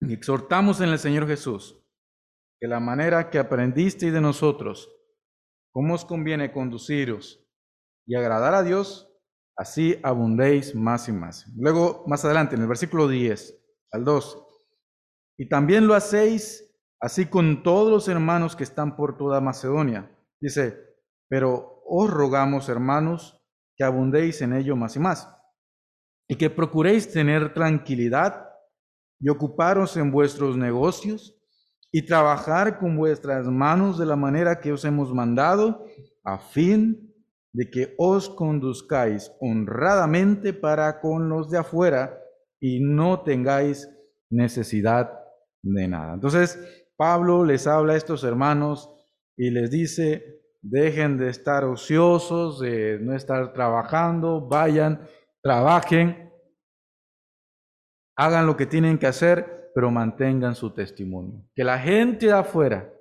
y 0.00 0.12
exhortamos 0.14 0.80
en 0.80 0.90
el 0.90 1.00
Señor 1.00 1.26
Jesús 1.26 1.84
que 2.60 2.68
la 2.68 2.78
manera 2.78 3.28
que 3.28 3.40
aprendisteis 3.40 4.12
de 4.12 4.20
nosotros, 4.20 4.88
cómo 5.72 5.94
os 5.94 6.04
conviene 6.04 6.52
conduciros 6.52 7.44
y 8.06 8.14
agradar 8.14 8.54
a 8.54 8.62
Dios, 8.62 9.12
así 9.56 9.98
abundéis 10.04 10.76
más 10.76 11.08
y 11.08 11.12
más. 11.12 11.52
Luego, 11.56 12.04
más 12.06 12.24
adelante, 12.24 12.54
en 12.54 12.62
el 12.62 12.68
versículo 12.68 13.08
10 13.08 13.60
al 13.90 14.04
12, 14.04 14.38
y 15.36 15.48
también 15.48 15.88
lo 15.88 15.94
hacéis 15.94 16.72
así 17.00 17.26
con 17.26 17.64
todos 17.64 17.90
los 17.90 18.06
hermanos 18.06 18.54
que 18.54 18.62
están 18.62 18.94
por 18.94 19.18
toda 19.18 19.40
Macedonia. 19.40 20.16
Dice, 20.40 20.78
pero 21.28 21.75
os 21.88 22.10
rogamos, 22.10 22.68
hermanos, 22.68 23.40
que 23.76 23.84
abundéis 23.84 24.42
en 24.42 24.52
ello 24.52 24.76
más 24.76 24.96
y 24.96 24.98
más, 24.98 25.28
y 26.28 26.36
que 26.36 26.50
procuréis 26.50 27.12
tener 27.12 27.54
tranquilidad 27.54 28.46
y 29.20 29.28
ocuparos 29.28 29.96
en 29.96 30.10
vuestros 30.10 30.56
negocios 30.56 31.36
y 31.92 32.04
trabajar 32.04 32.78
con 32.78 32.96
vuestras 32.96 33.46
manos 33.46 33.98
de 33.98 34.06
la 34.06 34.16
manera 34.16 34.60
que 34.60 34.72
os 34.72 34.84
hemos 34.84 35.14
mandado, 35.14 35.86
a 36.24 36.38
fin 36.38 37.14
de 37.52 37.70
que 37.70 37.94
os 37.96 38.28
conduzcáis 38.28 39.32
honradamente 39.40 40.52
para 40.52 41.00
con 41.00 41.28
los 41.28 41.50
de 41.50 41.58
afuera 41.58 42.18
y 42.60 42.80
no 42.80 43.22
tengáis 43.22 43.88
necesidad 44.28 45.10
de 45.62 45.88
nada. 45.88 46.14
Entonces, 46.14 46.58
Pablo 46.96 47.44
les 47.44 47.66
habla 47.66 47.94
a 47.94 47.96
estos 47.96 48.24
hermanos 48.24 48.90
y 49.36 49.50
les 49.50 49.70
dice, 49.70 50.35
Dejen 50.68 51.16
de 51.16 51.28
estar 51.28 51.64
ociosos, 51.64 52.58
de 52.58 52.98
no 53.00 53.14
estar 53.14 53.52
trabajando, 53.52 54.40
vayan, 54.40 55.06
trabajen, 55.42 56.32
hagan 58.16 58.46
lo 58.46 58.56
que 58.56 58.66
tienen 58.66 58.98
que 58.98 59.06
hacer, 59.06 59.70
pero 59.74 59.90
mantengan 59.90 60.54
su 60.56 60.70
testimonio. 60.70 61.44
Que 61.54 61.62
la 61.62 61.78
gente 61.78 62.26
de 62.26 62.32
afuera 62.32 62.92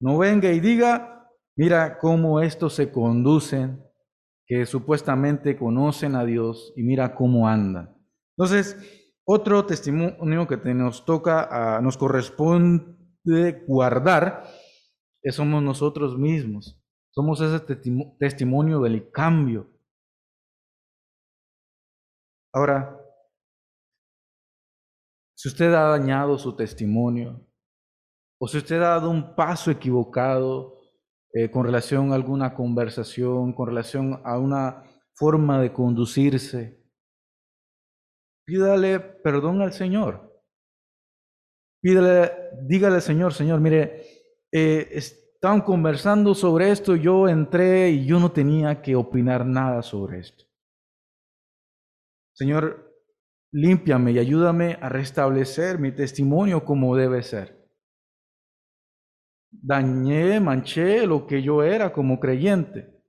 no 0.00 0.18
venga 0.18 0.50
y 0.50 0.58
diga, 0.58 1.30
mira 1.56 1.98
cómo 1.98 2.40
estos 2.40 2.74
se 2.74 2.90
conducen, 2.90 3.84
que 4.46 4.66
supuestamente 4.66 5.56
conocen 5.56 6.16
a 6.16 6.24
Dios 6.24 6.72
y 6.74 6.82
mira 6.82 7.14
cómo 7.14 7.46
andan. 7.46 7.96
Entonces, 8.36 8.76
otro 9.24 9.64
testimonio 9.64 10.48
que 10.48 10.56
nos 10.74 11.04
toca, 11.04 11.78
nos 11.82 11.96
corresponde 11.96 13.64
guardar, 13.68 14.44
somos 15.30 15.62
nosotros 15.62 16.18
mismos. 16.18 16.79
Somos 17.12 17.40
ese 17.40 17.60
testimonio 18.18 18.80
del 18.80 19.10
cambio. 19.10 19.68
Ahora, 22.52 22.96
si 25.36 25.48
usted 25.48 25.72
ha 25.72 25.88
dañado 25.88 26.38
su 26.38 26.54
testimonio, 26.54 27.46
o 28.38 28.46
si 28.46 28.58
usted 28.58 28.76
ha 28.76 28.90
dado 28.90 29.10
un 29.10 29.34
paso 29.34 29.70
equivocado 29.70 30.80
eh, 31.32 31.50
con 31.50 31.64
relación 31.64 32.12
a 32.12 32.14
alguna 32.14 32.54
conversación, 32.54 33.52
con 33.52 33.68
relación 33.68 34.20
a 34.24 34.38
una 34.38 34.84
forma 35.14 35.60
de 35.60 35.72
conducirse, 35.72 36.82
pídale 38.46 39.00
perdón 39.00 39.62
al 39.62 39.72
Señor. 39.72 40.30
Pídale, 41.82 42.32
dígale 42.62 42.96
al 42.96 43.02
Señor, 43.02 43.32
Señor, 43.32 43.60
mire, 43.60 44.04
eh, 44.52 44.88
estaban 45.40 45.62
conversando 45.62 46.34
sobre 46.34 46.70
esto, 46.70 46.96
yo 46.96 47.26
entré 47.26 47.88
y 47.92 48.04
yo 48.04 48.20
no 48.20 48.30
tenía 48.30 48.82
que 48.82 48.94
opinar 48.94 49.46
nada 49.46 49.82
sobre 49.82 50.18
esto. 50.18 50.44
Señor, 52.34 52.94
límpiame 53.50 54.12
y 54.12 54.18
ayúdame 54.18 54.76
a 54.82 54.90
restablecer 54.90 55.78
mi 55.78 55.92
testimonio 55.92 56.62
como 56.62 56.94
debe 56.94 57.22
ser. 57.22 57.66
Dañé, 59.50 60.40
manché 60.40 61.06
lo 61.06 61.26
que 61.26 61.40
yo 61.42 61.62
era 61.62 61.90
como 61.90 62.20
creyente. 62.20 63.02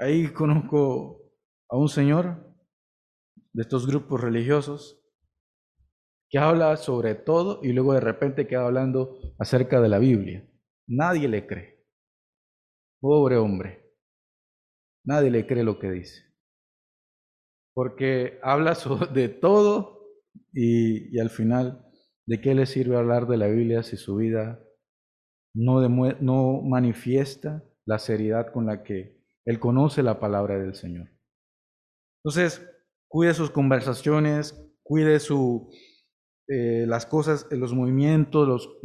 Ahí 0.00 0.32
conozco 0.32 1.32
a 1.68 1.76
un 1.76 1.88
señor 1.88 2.56
de 3.52 3.62
estos 3.62 3.86
grupos 3.86 4.20
religiosos 4.20 5.00
que 6.28 6.40
habla 6.40 6.76
sobre 6.76 7.14
todo 7.14 7.60
y 7.62 7.72
luego 7.72 7.94
de 7.94 8.00
repente 8.00 8.48
queda 8.48 8.66
hablando 8.66 9.16
acerca 9.38 9.80
de 9.80 9.88
la 9.88 10.00
Biblia. 10.00 10.49
Nadie 10.90 11.28
le 11.28 11.46
cree. 11.46 11.86
Pobre 13.00 13.36
hombre. 13.36 13.94
Nadie 15.04 15.30
le 15.30 15.46
cree 15.46 15.62
lo 15.62 15.78
que 15.78 15.88
dice. 15.88 16.24
Porque 17.74 18.40
habla 18.42 18.74
de 19.14 19.28
todo 19.28 20.00
y, 20.52 21.16
al 21.20 21.30
final, 21.30 21.86
¿de 22.26 22.40
qué 22.40 22.56
le 22.56 22.66
sirve 22.66 22.96
hablar 22.96 23.28
de 23.28 23.36
la 23.36 23.46
Biblia 23.46 23.84
si 23.84 23.96
su 23.96 24.16
vida 24.16 24.60
no, 25.54 25.80
no 25.88 26.60
manifiesta 26.62 27.64
la 27.86 28.00
seriedad 28.00 28.52
con 28.52 28.66
la 28.66 28.82
que 28.82 29.22
él 29.44 29.60
conoce 29.60 30.02
la 30.02 30.18
palabra 30.18 30.58
del 30.58 30.74
Señor? 30.74 31.08
Entonces, 32.24 32.68
cuide 33.08 33.32
sus 33.32 33.50
conversaciones, 33.50 34.60
cuide 34.82 35.20
su, 35.20 35.72
eh, 36.48 36.84
las 36.88 37.06
cosas, 37.06 37.46
los 37.52 37.72
movimientos, 37.74 38.76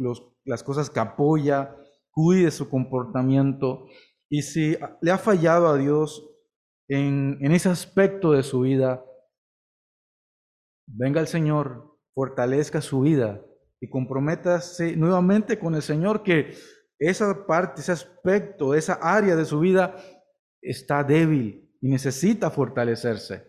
las 0.44 0.62
cosas 0.62 0.88
que 0.88 1.00
apoya, 1.00 1.76
cuide 2.16 2.50
su 2.50 2.68
comportamiento. 2.70 3.86
Y 4.28 4.42
si 4.42 4.76
le 5.02 5.10
ha 5.10 5.18
fallado 5.18 5.68
a 5.68 5.76
Dios 5.76 6.26
en, 6.88 7.38
en 7.40 7.52
ese 7.52 7.68
aspecto 7.68 8.32
de 8.32 8.42
su 8.42 8.60
vida, 8.60 9.04
venga 10.86 11.20
el 11.20 11.26
Señor, 11.26 11.98
fortalezca 12.14 12.80
su 12.80 13.02
vida 13.02 13.44
y 13.80 13.90
comprométase 13.90 14.96
nuevamente 14.96 15.58
con 15.58 15.74
el 15.74 15.82
Señor 15.82 16.22
que 16.22 16.54
esa 16.98 17.46
parte, 17.46 17.82
ese 17.82 17.92
aspecto, 17.92 18.74
esa 18.74 18.94
área 18.94 19.36
de 19.36 19.44
su 19.44 19.60
vida 19.60 19.96
está 20.62 21.04
débil 21.04 21.70
y 21.82 21.88
necesita 21.88 22.50
fortalecerse. 22.50 23.46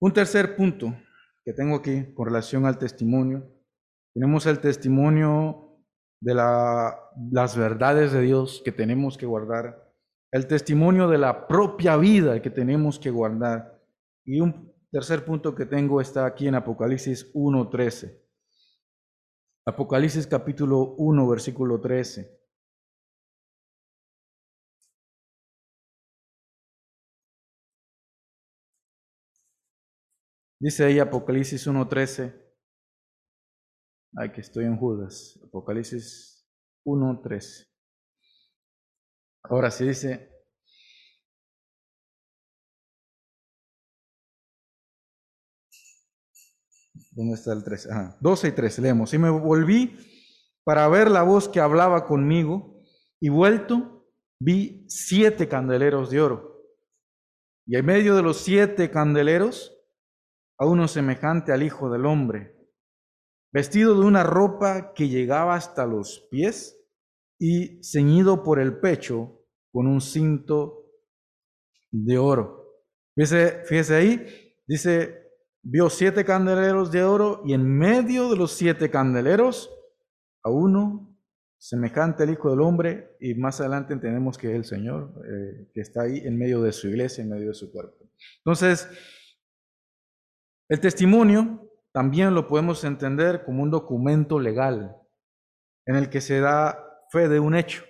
Un 0.00 0.12
tercer 0.12 0.56
punto 0.56 0.92
que 1.44 1.52
tengo 1.52 1.76
aquí 1.76 2.12
con 2.14 2.26
relación 2.26 2.66
al 2.66 2.78
testimonio. 2.78 3.48
Tenemos 4.12 4.46
el 4.46 4.58
testimonio 4.58 5.67
de 6.20 6.34
las 6.34 7.56
verdades 7.56 8.12
de 8.12 8.22
Dios 8.22 8.60
que 8.64 8.72
tenemos 8.72 9.16
que 9.16 9.26
guardar, 9.26 9.92
el 10.32 10.46
testimonio 10.46 11.08
de 11.08 11.18
la 11.18 11.46
propia 11.46 11.96
vida 11.96 12.42
que 12.42 12.50
tenemos 12.50 12.98
que 12.98 13.10
guardar. 13.10 13.80
Y 14.24 14.40
un 14.40 14.72
tercer 14.90 15.24
punto 15.24 15.54
que 15.54 15.64
tengo 15.64 16.00
está 16.00 16.26
aquí 16.26 16.48
en 16.48 16.54
Apocalipsis 16.54 17.32
1.13. 17.34 18.20
Apocalipsis 19.66 20.26
capítulo 20.26 20.94
1, 20.96 21.28
versículo 21.28 21.80
13. 21.80 22.38
Dice 30.60 30.84
ahí 30.84 30.98
Apocalipsis 30.98 31.66
1.13. 31.68 32.47
Ay, 34.16 34.32
que 34.32 34.40
estoy 34.40 34.64
en 34.64 34.76
Judas. 34.76 35.38
Apocalipsis 35.44 36.46
1.13. 36.84 37.66
Ahora 39.44 39.70
sí 39.70 39.86
dice. 39.86 40.30
¿Dónde 47.12 47.34
está 47.34 47.52
el 47.52 47.64
13? 47.64 47.90
Ajá, 47.90 48.16
12 48.20 48.48
y 48.48 48.52
13, 48.52 48.82
leemos. 48.82 49.12
Y 49.12 49.18
me 49.18 49.30
volví 49.30 49.96
para 50.64 50.86
ver 50.88 51.10
la 51.10 51.22
voz 51.22 51.48
que 51.48 51.60
hablaba 51.60 52.06
conmigo, 52.06 52.82
y 53.20 53.30
vuelto 53.30 54.06
vi 54.38 54.84
siete 54.88 55.48
candeleros 55.48 56.10
de 56.10 56.20
oro. 56.20 56.62
Y 57.66 57.76
en 57.76 57.86
medio 57.86 58.14
de 58.14 58.22
los 58.22 58.38
siete 58.38 58.90
candeleros 58.90 59.74
a 60.58 60.66
uno 60.66 60.86
semejante 60.86 61.52
al 61.52 61.62
Hijo 61.62 61.90
del 61.90 62.06
Hombre, 62.06 62.57
vestido 63.52 63.98
de 63.98 64.06
una 64.06 64.22
ropa 64.22 64.92
que 64.94 65.08
llegaba 65.08 65.54
hasta 65.54 65.86
los 65.86 66.26
pies 66.30 66.78
y 67.38 67.82
ceñido 67.82 68.42
por 68.42 68.60
el 68.60 68.78
pecho 68.78 69.44
con 69.72 69.86
un 69.86 70.00
cinto 70.00 70.86
de 71.90 72.18
oro. 72.18 72.58
Fíjese, 73.14 73.94
ahí, 73.94 74.54
dice, 74.66 75.32
vio 75.62 75.90
siete 75.90 76.24
candeleros 76.24 76.90
de 76.92 77.04
oro 77.04 77.42
y 77.44 77.52
en 77.54 77.66
medio 77.66 78.30
de 78.30 78.36
los 78.36 78.52
siete 78.52 78.90
candeleros 78.90 79.70
a 80.44 80.50
uno 80.50 81.16
semejante 81.58 82.22
al 82.22 82.30
Hijo 82.30 82.50
del 82.50 82.60
Hombre 82.60 83.16
y 83.20 83.34
más 83.34 83.60
adelante 83.60 83.92
entendemos 83.92 84.38
que 84.38 84.50
es 84.50 84.54
el 84.54 84.64
Señor 84.64 85.12
eh, 85.26 85.68
que 85.74 85.80
está 85.80 86.02
ahí 86.02 86.18
en 86.18 86.38
medio 86.38 86.62
de 86.62 86.72
su 86.72 86.88
iglesia, 86.88 87.24
en 87.24 87.30
medio 87.30 87.48
de 87.48 87.54
su 87.54 87.72
cuerpo. 87.72 88.08
Entonces, 88.38 88.88
el 90.68 90.80
testimonio 90.80 91.67
también 91.98 92.32
lo 92.32 92.46
podemos 92.46 92.84
entender 92.84 93.44
como 93.44 93.64
un 93.64 93.72
documento 93.72 94.38
legal 94.38 94.96
en 95.84 95.96
el 95.96 96.08
que 96.08 96.20
se 96.20 96.38
da 96.38 96.78
fe 97.10 97.26
de 97.26 97.40
un 97.40 97.56
hecho. 97.56 97.82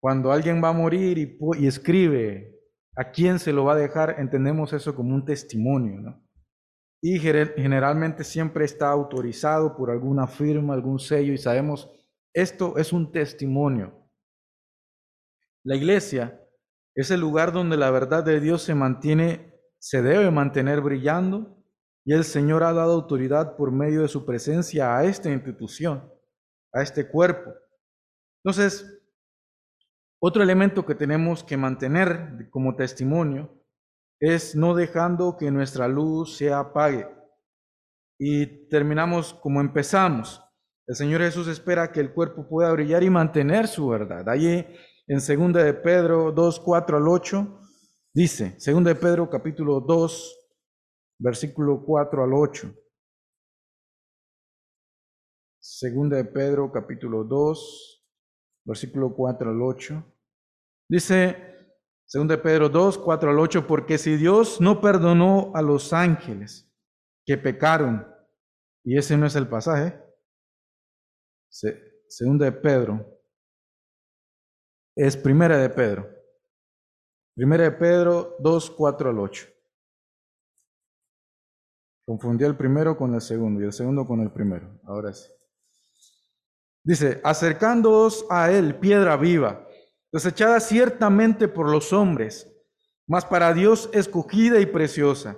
Cuando 0.00 0.32
alguien 0.32 0.64
va 0.64 0.70
a 0.70 0.72
morir 0.72 1.18
y, 1.18 1.66
escribe 1.66 2.58
a 2.96 3.10
quién 3.10 3.38
se 3.38 3.52
lo 3.52 3.66
va 3.66 3.74
a 3.74 3.76
dejar, 3.76 4.16
entendemos 4.18 4.72
eso 4.72 4.94
como 4.94 5.14
un 5.14 5.26
testimonio. 5.26 6.26
Y 7.02 7.18
generalmente 7.18 8.24
siempre 8.24 8.64
está 8.64 8.88
autorizado 8.88 9.76
por 9.76 9.90
alguna 9.90 10.26
firma, 10.26 10.72
algún 10.72 10.98
sello 10.98 11.34
y 11.34 11.36
sabemos, 11.36 11.90
esto 12.32 12.78
es 12.78 12.94
un 12.94 13.12
testimonio. 13.12 14.08
La 15.64 15.76
iglesia 15.76 16.40
es 16.94 17.10
el 17.10 17.20
lugar 17.20 17.52
donde 17.52 17.76
la 17.76 17.90
verdad 17.90 18.24
de 18.24 18.40
Dios 18.40 18.62
se 18.62 18.74
mantiene 18.74 19.52
se 19.78 20.00
debe 20.00 20.30
mantener 20.30 20.80
brillando 20.80 21.53
y 22.04 22.12
el 22.12 22.24
Señor 22.24 22.62
ha 22.62 22.72
dado 22.72 22.92
autoridad 22.92 23.56
por 23.56 23.72
medio 23.72 24.02
de 24.02 24.08
su 24.08 24.24
presencia 24.26 24.96
a 24.96 25.04
esta 25.04 25.30
institución, 25.30 26.12
a 26.72 26.82
este 26.82 27.08
cuerpo. 27.08 27.52
Entonces, 28.44 29.02
otro 30.20 30.42
elemento 30.42 30.84
que 30.84 30.94
tenemos 30.94 31.42
que 31.42 31.56
mantener 31.56 32.48
como 32.50 32.76
testimonio 32.76 33.50
es 34.20 34.54
no 34.54 34.74
dejando 34.74 35.36
que 35.36 35.50
nuestra 35.50 35.88
luz 35.88 36.36
se 36.36 36.52
apague. 36.52 37.08
Y 38.18 38.68
terminamos 38.68 39.34
como 39.34 39.60
empezamos. 39.60 40.42
El 40.86 40.94
Señor 40.94 41.22
Jesús 41.22 41.48
espera 41.48 41.90
que 41.90 42.00
el 42.00 42.12
cuerpo 42.12 42.46
pueda 42.48 42.70
brillar 42.72 43.02
y 43.02 43.10
mantener 43.10 43.66
su 43.66 43.88
verdad. 43.88 44.28
Allí 44.28 44.66
en 45.06 45.18
2 45.18 45.52
de 45.54 45.74
Pedro 45.74 46.32
2, 46.32 46.60
4 46.60 46.96
al 46.96 47.08
8 47.08 47.60
Dice, 48.16 48.56
2 48.64 48.84
de 48.84 48.94
Pedro 48.94 49.28
capítulo 49.28 49.80
2, 49.80 50.43
versículo 51.24 51.82
4 51.82 52.22
al 52.22 52.34
8. 52.34 52.74
2 55.58 56.10
de 56.10 56.24
Pedro 56.26 56.70
capítulo 56.70 57.24
2, 57.24 58.06
versículo 58.66 59.14
4 59.14 59.50
al 59.50 59.62
8. 59.62 60.04
Dice 60.86 61.72
2 62.12 62.28
de 62.28 62.36
Pedro 62.36 62.68
2, 62.68 62.98
4 62.98 63.30
al 63.30 63.38
8, 63.38 63.66
porque 63.66 63.96
si 63.96 64.18
Dios 64.18 64.60
no 64.60 64.82
perdonó 64.82 65.50
a 65.54 65.62
los 65.62 65.94
ángeles 65.94 66.70
que 67.24 67.38
pecaron, 67.38 68.06
y 68.84 68.98
ese 68.98 69.16
no 69.16 69.24
es 69.24 69.34
el 69.34 69.48
pasaje, 69.48 69.98
segunda 72.06 72.44
de 72.44 72.52
Pedro, 72.52 73.18
es 74.94 75.16
primera 75.16 75.56
de 75.56 75.70
Pedro. 75.70 76.06
Primera 77.34 77.64
de 77.64 77.72
Pedro 77.72 78.36
2, 78.40 78.70
4 78.72 79.08
al 79.08 79.18
8. 79.18 79.53
Confundí 82.06 82.44
el 82.44 82.56
primero 82.56 82.96
con 82.96 83.14
el 83.14 83.20
segundo 83.20 83.62
y 83.62 83.64
el 83.64 83.72
segundo 83.72 84.06
con 84.06 84.20
el 84.20 84.30
primero. 84.30 84.78
Ahora 84.84 85.12
sí. 85.12 85.28
Dice, 86.82 87.20
acercándoos 87.24 88.26
a 88.28 88.50
él, 88.50 88.78
piedra 88.78 89.16
viva, 89.16 89.66
desechada 90.12 90.60
ciertamente 90.60 91.48
por 91.48 91.70
los 91.70 91.94
hombres, 91.94 92.50
mas 93.06 93.24
para 93.24 93.54
Dios 93.54 93.88
escogida 93.94 94.60
y 94.60 94.66
preciosa. 94.66 95.36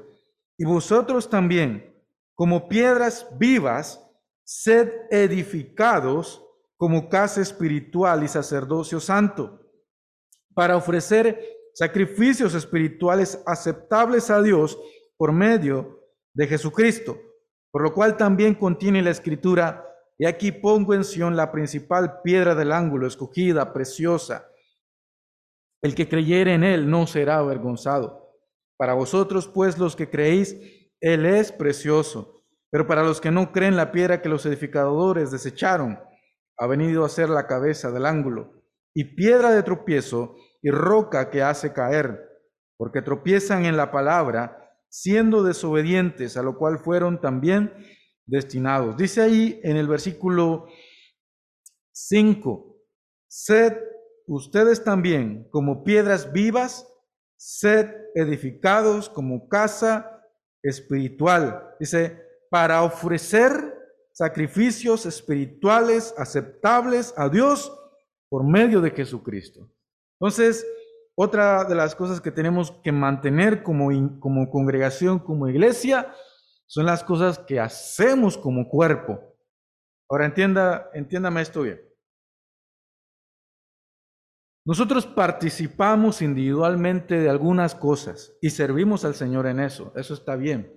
Y 0.59 0.65
vosotros 0.65 1.31
también, 1.31 1.95
como 2.35 2.69
piedras 2.69 3.29
vivas, 3.39 4.03
sed 4.43 4.91
edificados 5.11 6.43
como 6.77 7.09
casa 7.09 7.41
espiritual 7.41 8.25
y 8.25 8.29
sacerdocio 8.29 8.99
santo, 8.99 9.61
para 10.53 10.77
ofrecer 10.77 11.41
sacrificios 11.75 12.55
espirituales 12.55 13.41
aceptables 13.47 14.31
a 14.31 14.43
Dios 14.43 14.79
por 15.17 15.31
medio 15.31 15.96
de 16.37 16.47
Jesucristo, 16.47 17.19
por 17.73 17.83
lo 17.83 17.95
cual 17.95 18.17
también 18.17 18.55
contiene 18.55 19.03
la 19.03 19.11
escritura, 19.11 19.85
y 20.19 20.27
aquí 20.27 20.53
pongo 20.53 20.95
en 20.95 21.03
Sion 21.03 21.35
la 21.35 21.51
principal 21.51 22.21
piedra 22.23 22.55
del 22.55 22.73
ángulo, 22.73 23.07
escogida, 23.07 23.73
preciosa. 23.73 24.49
El 25.83 25.95
que 25.95 26.09
creyere 26.09 26.55
en 26.55 26.63
él 26.63 26.91
no 26.91 27.07
será 27.07 27.39
avergonzado. 27.39 28.35
Para 28.77 28.95
vosotros, 28.95 29.49
pues, 29.49 29.79
los 29.79 29.97
que 29.97 30.11
creéis, 30.11 30.57
él 31.01 31.25
es 31.25 31.53
precioso. 31.53 32.45
Pero 32.71 32.87
para 32.87 33.03
los 33.03 33.21
que 33.21 33.31
no 33.31 33.53
creen, 33.53 33.77
la 33.77 33.91
piedra 33.91 34.21
que 34.21 34.29
los 34.29 34.45
edificadores 34.45 35.31
desecharon 35.31 35.99
ha 36.59 36.67
venido 36.67 37.05
a 37.05 37.09
ser 37.09 37.31
la 37.31 37.47
cabeza 37.47 37.91
del 37.91 38.07
ángulo, 38.07 38.63
y 38.95 39.17
piedra 39.17 39.51
de 39.53 39.63
tropiezo 39.63 40.37
y 40.63 40.71
roca 40.71 41.31
que 41.31 41.43
hace 41.43 41.73
caer, 41.73 42.29
porque 42.77 43.03
tropiezan 43.03 43.65
en 43.65 43.77
la 43.77 43.91
palabra, 43.91 44.66
siendo 44.89 45.43
desobedientes, 45.43 46.37
a 46.37 46.43
lo 46.43 46.57
cual 46.57 46.79
fueron 46.79 47.21
también 47.21 47.73
destinados. 48.27 48.97
Dice 48.97 49.23
ahí 49.23 49.61
en 49.63 49.77
el 49.77 49.89
versículo 49.89 50.67
5, 51.93 52.77
sed 53.29 53.75
ustedes 54.27 54.83
también 54.83 55.49
como 55.51 55.85
piedras 55.85 56.33
vivas, 56.33 56.87
sed 57.37 57.91
edificados 58.15 59.09
como 59.09 59.49
casa 59.49 60.23
espiritual. 60.63 61.75
Dice, 61.79 62.21
para 62.51 62.83
ofrecer 62.83 63.53
sacrificios 64.13 65.05
espirituales 65.05 66.15
aceptables 66.17 67.13
a 67.17 67.29
Dios 67.29 67.73
por 68.29 68.45
medio 68.45 68.81
de 68.81 68.91
Jesucristo. 68.91 69.71
Entonces, 70.19 70.67
otra 71.17 71.65
de 71.65 71.75
las 71.75 71.95
cosas 71.95 72.21
que 72.21 72.31
tenemos 72.31 72.73
que 72.85 72.93
mantener 72.93 73.63
como, 73.63 73.89
como 74.21 74.51
congregación, 74.51 75.19
como 75.19 75.49
iglesia, 75.49 76.15
son 76.67 76.85
las 76.85 77.03
cosas 77.03 77.39
que 77.39 77.59
hacemos 77.59 78.37
como 78.37 78.69
cuerpo. 78.69 79.19
Ahora 80.11 80.27
entienda, 80.27 80.91
entiéndame 80.93 81.41
esto 81.41 81.63
bien. 81.63 81.81
Nosotros 84.67 85.07
participamos 85.07 86.21
individualmente 86.23 87.21
de 87.21 87.31
algunas 87.31 87.75
cosas 87.75 88.37
y 88.43 88.51
servimos 88.51 89.05
al 89.05 89.15
Señor 89.15 89.47
en 89.47 89.61
eso. 89.61 89.93
Eso 89.95 90.13
está 90.13 90.35
bien, 90.35 90.73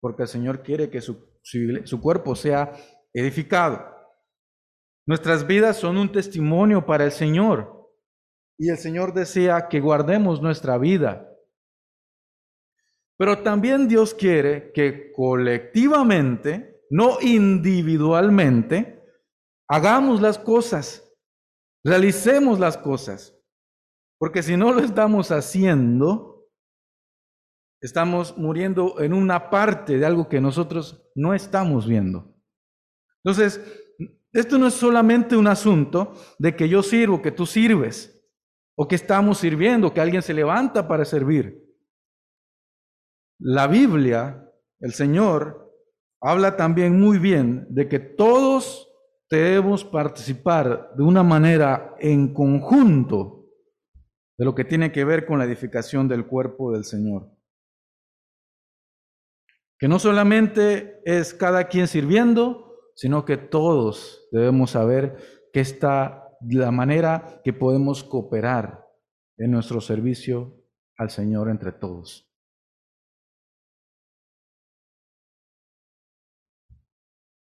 porque 0.00 0.22
el 0.22 0.28
Señor 0.28 0.62
quiere 0.62 0.88
que 0.88 1.02
su, 1.02 1.28
su, 1.42 2.00
cuerpo 2.00 2.34
sea 2.34 2.72
edificado. 3.12 3.84
Nuestras 5.06 5.46
vidas 5.46 5.76
son 5.76 5.98
un 5.98 6.10
testimonio 6.10 6.86
para 6.86 7.04
el 7.04 7.12
Señor 7.12 7.77
y 8.58 8.70
el 8.70 8.78
Señor 8.78 9.14
desea 9.14 9.68
que 9.68 9.80
guardemos 9.80 10.42
nuestra 10.42 10.76
vida 10.78 11.28
pero 13.18 13.42
también 13.42 13.88
Dios 13.88 14.14
quiere 14.14 14.70
que 14.72 15.12
colectivamente, 15.12 16.84
no 16.88 17.20
individualmente, 17.20 19.04
hagamos 19.68 20.22
las 20.22 20.38
cosas, 20.38 21.04
realicemos 21.84 22.60
las 22.60 22.78
cosas. 22.78 23.36
Porque 24.18 24.42
si 24.42 24.56
no 24.56 24.72
lo 24.72 24.80
estamos 24.80 25.32
haciendo, 25.32 26.48
estamos 27.80 28.38
muriendo 28.38 29.00
en 29.00 29.12
una 29.12 29.50
parte 29.50 29.98
de 29.98 30.06
algo 30.06 30.28
que 30.28 30.40
nosotros 30.40 31.04
no 31.16 31.34
estamos 31.34 31.88
viendo. 31.88 32.36
Entonces, 33.24 33.60
esto 34.32 34.58
no 34.58 34.68
es 34.68 34.74
solamente 34.74 35.36
un 35.36 35.48
asunto 35.48 36.14
de 36.38 36.54
que 36.54 36.68
yo 36.68 36.84
sirvo, 36.84 37.20
que 37.20 37.32
tú 37.32 37.46
sirves, 37.46 38.17
o 38.80 38.86
que 38.86 38.94
estamos 38.94 39.38
sirviendo, 39.38 39.92
que 39.92 40.00
alguien 40.00 40.22
se 40.22 40.32
levanta 40.32 40.86
para 40.86 41.04
servir. 41.04 41.64
La 43.40 43.66
Biblia, 43.66 44.48
el 44.78 44.92
Señor, 44.92 45.74
habla 46.22 46.56
también 46.56 46.98
muy 46.98 47.18
bien 47.18 47.66
de 47.70 47.88
que 47.88 47.98
todos 47.98 48.88
debemos 49.28 49.84
participar 49.84 50.92
de 50.96 51.02
una 51.02 51.24
manera 51.24 51.96
en 51.98 52.32
conjunto 52.32 53.48
de 54.38 54.44
lo 54.44 54.54
que 54.54 54.64
tiene 54.64 54.92
que 54.92 55.04
ver 55.04 55.26
con 55.26 55.40
la 55.40 55.44
edificación 55.44 56.06
del 56.06 56.28
cuerpo 56.28 56.70
del 56.70 56.84
Señor. 56.84 57.32
Que 59.80 59.88
no 59.88 59.98
solamente 59.98 61.00
es 61.04 61.34
cada 61.34 61.66
quien 61.66 61.88
sirviendo, 61.88 62.76
sino 62.94 63.24
que 63.24 63.38
todos 63.38 64.28
debemos 64.30 64.70
saber 64.70 65.16
que 65.52 65.60
está 65.60 66.27
la 66.40 66.70
manera 66.70 67.40
que 67.44 67.52
podemos 67.52 68.04
cooperar 68.04 68.86
en 69.38 69.50
nuestro 69.50 69.80
servicio 69.80 70.64
al 70.96 71.10
Señor 71.10 71.48
entre 71.48 71.72
todos. 71.72 72.28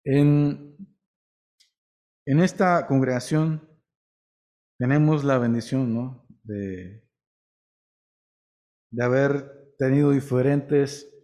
En, 0.04 0.76
en 2.26 2.40
esta 2.40 2.86
congregación 2.86 3.68
tenemos 4.78 5.24
la 5.24 5.38
bendición 5.38 5.94
¿no? 5.94 6.26
de, 6.44 7.06
de 8.90 9.04
haber 9.04 9.74
tenido 9.76 10.12
diferentes 10.12 11.14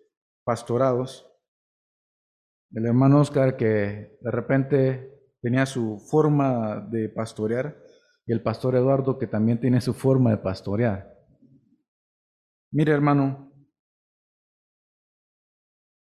pastorados. 0.44 1.30
El 2.72 2.86
hermano 2.86 3.20
Oscar 3.20 3.56
que 3.56 4.18
de 4.20 4.30
repente 4.30 5.23
tenía 5.44 5.66
su 5.66 5.98
forma 5.98 6.80
de 6.90 7.10
pastorear 7.10 7.76
y 8.26 8.32
el 8.32 8.40
pastor 8.40 8.76
Eduardo 8.76 9.18
que 9.18 9.26
también 9.26 9.60
tiene 9.60 9.82
su 9.82 9.92
forma 9.92 10.30
de 10.30 10.38
pastorear. 10.38 11.14
Mire 12.72 12.92
hermano, 12.92 13.52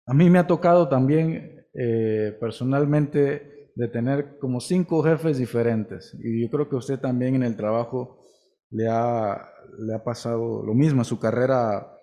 a 0.08 0.14
mí 0.16 0.32
me 0.32 0.40
ha 0.40 0.48
tocado 0.48 0.90
también 0.90 1.68
eh, 1.76 2.36
personalmente 2.40 3.70
de 3.76 3.88
tener 3.88 4.40
como 4.40 4.60
cinco 4.60 5.04
jefes 5.04 5.38
diferentes. 5.38 6.18
Y 6.24 6.42
yo 6.42 6.50
creo 6.50 6.68
que 6.68 6.78
usted 6.78 7.00
también 7.00 7.36
en 7.36 7.44
el 7.44 7.56
trabajo 7.56 8.26
le 8.72 8.88
ha, 8.90 9.48
le 9.78 9.94
ha 9.94 10.04
pasado 10.04 10.64
lo 10.66 10.74
mismo 10.74 11.04
su 11.04 11.20
carrera 11.20 11.96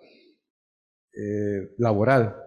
eh, 1.11 1.73
laboral. 1.77 2.46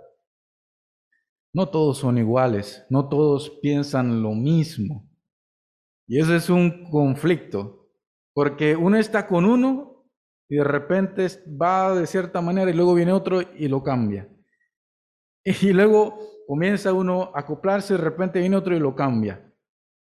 No 1.52 1.68
todos 1.68 1.98
son 1.98 2.18
iguales, 2.18 2.84
no 2.90 3.08
todos 3.08 3.50
piensan 3.62 4.22
lo 4.22 4.32
mismo. 4.32 5.08
Y 6.06 6.18
eso 6.20 6.34
es 6.34 6.50
un 6.50 6.90
conflicto, 6.90 7.88
porque 8.34 8.76
uno 8.76 8.96
está 8.96 9.26
con 9.26 9.44
uno 9.44 10.06
y 10.48 10.56
de 10.56 10.64
repente 10.64 11.26
va 11.60 11.94
de 11.94 12.06
cierta 12.06 12.40
manera 12.40 12.70
y 12.70 12.74
luego 12.74 12.94
viene 12.94 13.12
otro 13.12 13.40
y 13.40 13.68
lo 13.68 13.82
cambia. 13.82 14.28
Y 15.62 15.72
luego 15.72 16.18
comienza 16.46 16.92
uno 16.92 17.32
a 17.34 17.40
acoplarse, 17.40 17.94
de 17.94 18.00
repente 18.00 18.40
viene 18.40 18.56
otro 18.56 18.76
y 18.76 18.80
lo 18.80 18.94
cambia. 18.94 19.40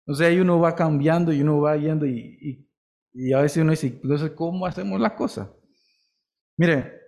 Entonces 0.05 0.27
ahí 0.27 0.39
uno 0.39 0.59
va 0.59 0.75
cambiando 0.75 1.33
y 1.33 1.41
uno 1.41 1.59
va 1.59 1.75
yendo 1.75 2.05
y, 2.05 2.69
y, 3.13 3.33
a 3.33 3.41
veces 3.41 3.63
uno 3.63 3.71
dice, 3.71 3.87
entonces, 3.87 4.31
¿cómo 4.31 4.65
hacemos 4.65 4.99
las 4.99 5.13
cosas? 5.13 5.49
Mire, 6.57 7.04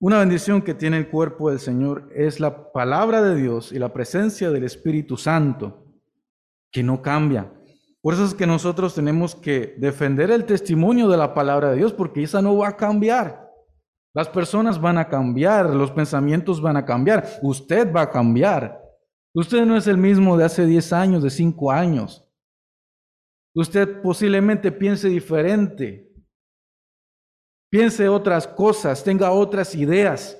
una 0.00 0.18
bendición 0.18 0.62
que 0.62 0.72
tiene 0.72 0.96
el 0.96 1.10
cuerpo 1.10 1.50
del 1.50 1.60
Señor 1.60 2.10
es 2.14 2.40
la 2.40 2.72
palabra 2.72 3.22
de 3.22 3.36
Dios 3.36 3.70
y 3.70 3.78
la 3.78 3.92
presencia 3.92 4.50
del 4.50 4.64
Espíritu 4.64 5.18
Santo, 5.18 5.84
que 6.72 6.82
no 6.82 7.02
cambia. 7.02 7.52
Por 8.00 8.14
eso 8.14 8.24
es 8.24 8.32
que 8.32 8.46
nosotros 8.46 8.94
tenemos 8.94 9.34
que 9.34 9.74
defender 9.76 10.30
el 10.30 10.46
testimonio 10.46 11.06
de 11.08 11.18
la 11.18 11.34
palabra 11.34 11.70
de 11.70 11.76
Dios, 11.76 11.92
porque 11.92 12.22
esa 12.22 12.40
no 12.40 12.56
va 12.56 12.68
a 12.68 12.76
cambiar. 12.78 13.50
Las 14.14 14.26
personas 14.28 14.80
van 14.80 14.96
a 14.96 15.06
cambiar, 15.06 15.68
los 15.68 15.90
pensamientos 15.90 16.62
van 16.62 16.78
a 16.78 16.86
cambiar, 16.86 17.28
usted 17.42 17.92
va 17.92 18.02
a 18.02 18.10
cambiar. 18.10 18.80
Usted 19.34 19.66
no 19.66 19.76
es 19.76 19.86
el 19.86 19.98
mismo 19.98 20.38
de 20.38 20.44
hace 20.44 20.64
10 20.64 20.92
años, 20.94 21.22
de 21.22 21.30
5 21.30 21.70
años. 21.70 22.26
Usted 23.54 24.00
posiblemente 24.00 24.72
piense 24.72 25.08
diferente, 25.08 26.09
piense 27.70 28.08
otras 28.08 28.46
cosas, 28.46 29.02
tenga 29.02 29.30
otras 29.30 29.74
ideas. 29.74 30.36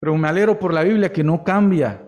Pero 0.00 0.16
me 0.16 0.28
alegro 0.28 0.58
por 0.58 0.72
la 0.72 0.82
Biblia 0.82 1.12
que 1.12 1.24
no 1.24 1.42
cambia. 1.42 2.06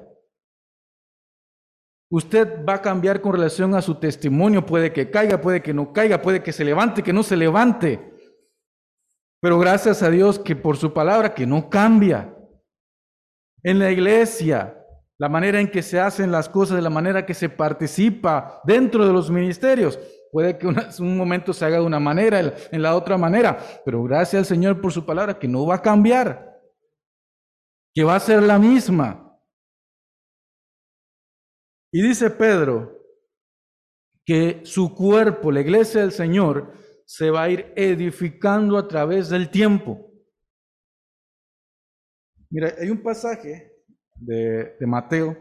Usted 2.10 2.64
va 2.66 2.74
a 2.74 2.82
cambiar 2.82 3.20
con 3.22 3.32
relación 3.32 3.74
a 3.74 3.82
su 3.82 3.94
testimonio. 3.94 4.66
Puede 4.66 4.92
que 4.92 5.10
caiga, 5.10 5.40
puede 5.40 5.62
que 5.62 5.72
no 5.72 5.92
caiga, 5.92 6.20
puede 6.20 6.42
que 6.42 6.52
se 6.52 6.64
levante, 6.64 7.02
que 7.02 7.12
no 7.12 7.22
se 7.22 7.36
levante. 7.36 8.12
Pero 9.40 9.58
gracias 9.58 10.02
a 10.02 10.10
Dios 10.10 10.38
que 10.38 10.54
por 10.54 10.76
su 10.76 10.92
palabra 10.92 11.34
que 11.34 11.46
no 11.46 11.68
cambia. 11.68 12.36
En 13.62 13.78
la 13.78 13.90
iglesia, 13.90 14.81
la 15.18 15.28
manera 15.28 15.60
en 15.60 15.70
que 15.70 15.82
se 15.82 16.00
hacen 16.00 16.32
las 16.32 16.48
cosas, 16.48 16.76
de 16.76 16.82
la 16.82 16.90
manera 16.90 17.24
que 17.26 17.34
se 17.34 17.48
participa 17.48 18.60
dentro 18.64 19.06
de 19.06 19.12
los 19.12 19.30
ministerios. 19.30 19.98
Puede 20.30 20.58
que 20.58 20.66
un 21.00 21.16
momento 21.16 21.52
se 21.52 21.64
haga 21.64 21.78
de 21.78 21.84
una 21.84 22.00
manera, 22.00 22.40
en 22.40 22.82
la 22.82 22.96
otra 22.96 23.18
manera, 23.18 23.58
pero 23.84 24.02
gracias 24.02 24.40
al 24.40 24.46
Señor 24.46 24.80
por 24.80 24.92
su 24.92 25.04
palabra 25.04 25.38
que 25.38 25.48
no 25.48 25.66
va 25.66 25.76
a 25.76 25.82
cambiar, 25.82 26.60
que 27.94 28.04
va 28.04 28.16
a 28.16 28.20
ser 28.20 28.42
la 28.42 28.58
misma. 28.58 29.38
Y 31.92 32.02
dice 32.02 32.30
Pedro 32.30 32.98
que 34.24 34.62
su 34.64 34.94
cuerpo, 34.94 35.50
la 35.50 35.60
iglesia 35.60 36.00
del 36.00 36.12
Señor, 36.12 36.72
se 37.04 37.30
va 37.30 37.42
a 37.42 37.50
ir 37.50 37.72
edificando 37.76 38.78
a 38.78 38.88
través 38.88 39.28
del 39.28 39.50
tiempo. 39.50 40.10
Mira, 42.48 42.74
hay 42.80 42.88
un 42.88 43.02
pasaje 43.02 43.71
de, 44.24 44.76
Mateo, 44.86 45.36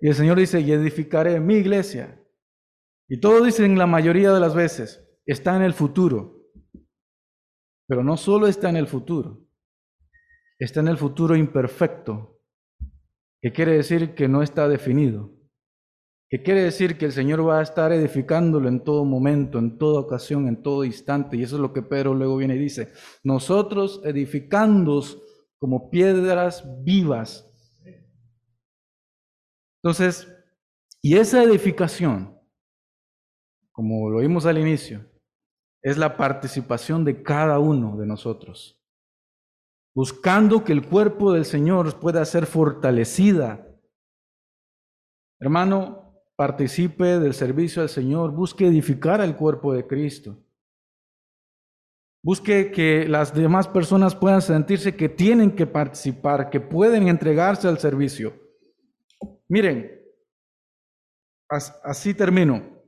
y 0.00 0.08
el 0.08 0.14
Señor 0.14 0.38
dice, 0.38 0.60
y 0.60 0.72
edificaré 0.72 1.40
mi 1.40 1.54
iglesia. 1.54 2.20
Y 3.08 3.20
todos 3.20 3.44
dicen 3.44 3.78
la 3.78 3.86
mayoría 3.86 4.32
de 4.32 4.40
las 4.40 4.54
veces, 4.54 5.04
está 5.26 5.56
en 5.56 5.62
el 5.62 5.72
futuro. 5.72 6.50
Pero 7.86 8.04
no 8.04 8.16
solo 8.16 8.46
está 8.46 8.68
en 8.68 8.76
el 8.76 8.86
futuro, 8.86 9.46
está 10.58 10.80
en 10.80 10.88
el 10.88 10.98
futuro 10.98 11.34
imperfecto, 11.34 12.42
que 13.40 13.52
quiere 13.52 13.72
decir 13.72 14.14
que 14.14 14.28
no 14.28 14.42
está 14.42 14.68
definido, 14.68 15.32
que 16.28 16.42
quiere 16.42 16.64
decir 16.64 16.98
que 16.98 17.06
el 17.06 17.12
Señor 17.12 17.48
va 17.48 17.60
a 17.60 17.62
estar 17.62 17.90
edificándolo 17.92 18.68
en 18.68 18.84
todo 18.84 19.06
momento, 19.06 19.58
en 19.58 19.78
toda 19.78 20.00
ocasión, 20.00 20.46
en 20.46 20.62
todo 20.62 20.84
instante. 20.84 21.38
Y 21.38 21.42
eso 21.42 21.56
es 21.56 21.62
lo 21.62 21.72
que 21.72 21.80
Pedro 21.80 22.12
luego 22.12 22.36
viene 22.36 22.56
y 22.56 22.58
dice, 22.58 22.92
nosotros 23.24 24.02
edificándonos 24.04 25.22
como 25.58 25.90
piedras 25.90 26.64
vivas 26.84 27.47
entonces, 29.82 30.28
y 31.00 31.16
esa 31.16 31.42
edificación, 31.42 32.36
como 33.70 34.10
lo 34.10 34.18
vimos 34.18 34.44
al 34.46 34.58
inicio, 34.58 35.04
es 35.82 35.96
la 35.96 36.16
participación 36.16 37.04
de 37.04 37.22
cada 37.22 37.60
uno 37.60 37.96
de 37.96 38.06
nosotros, 38.06 38.82
buscando 39.94 40.64
que 40.64 40.72
el 40.72 40.86
cuerpo 40.86 41.32
del 41.32 41.44
Señor 41.44 42.00
pueda 42.00 42.24
ser 42.24 42.46
fortalecida. 42.46 43.64
Hermano, 45.40 46.22
participe 46.34 47.20
del 47.20 47.34
servicio 47.34 47.82
al 47.82 47.88
Señor, 47.88 48.32
busque 48.32 48.66
edificar 48.66 49.20
al 49.20 49.36
cuerpo 49.36 49.72
de 49.72 49.86
Cristo. 49.86 50.36
Busque 52.24 52.72
que 52.72 53.06
las 53.08 53.32
demás 53.32 53.68
personas 53.68 54.16
puedan 54.16 54.42
sentirse 54.42 54.96
que 54.96 55.08
tienen 55.08 55.54
que 55.54 55.66
participar, 55.66 56.50
que 56.50 56.58
pueden 56.58 57.06
entregarse 57.06 57.68
al 57.68 57.78
servicio. 57.78 58.47
Miren, 59.48 59.90
así 61.82 62.14
termino. 62.14 62.78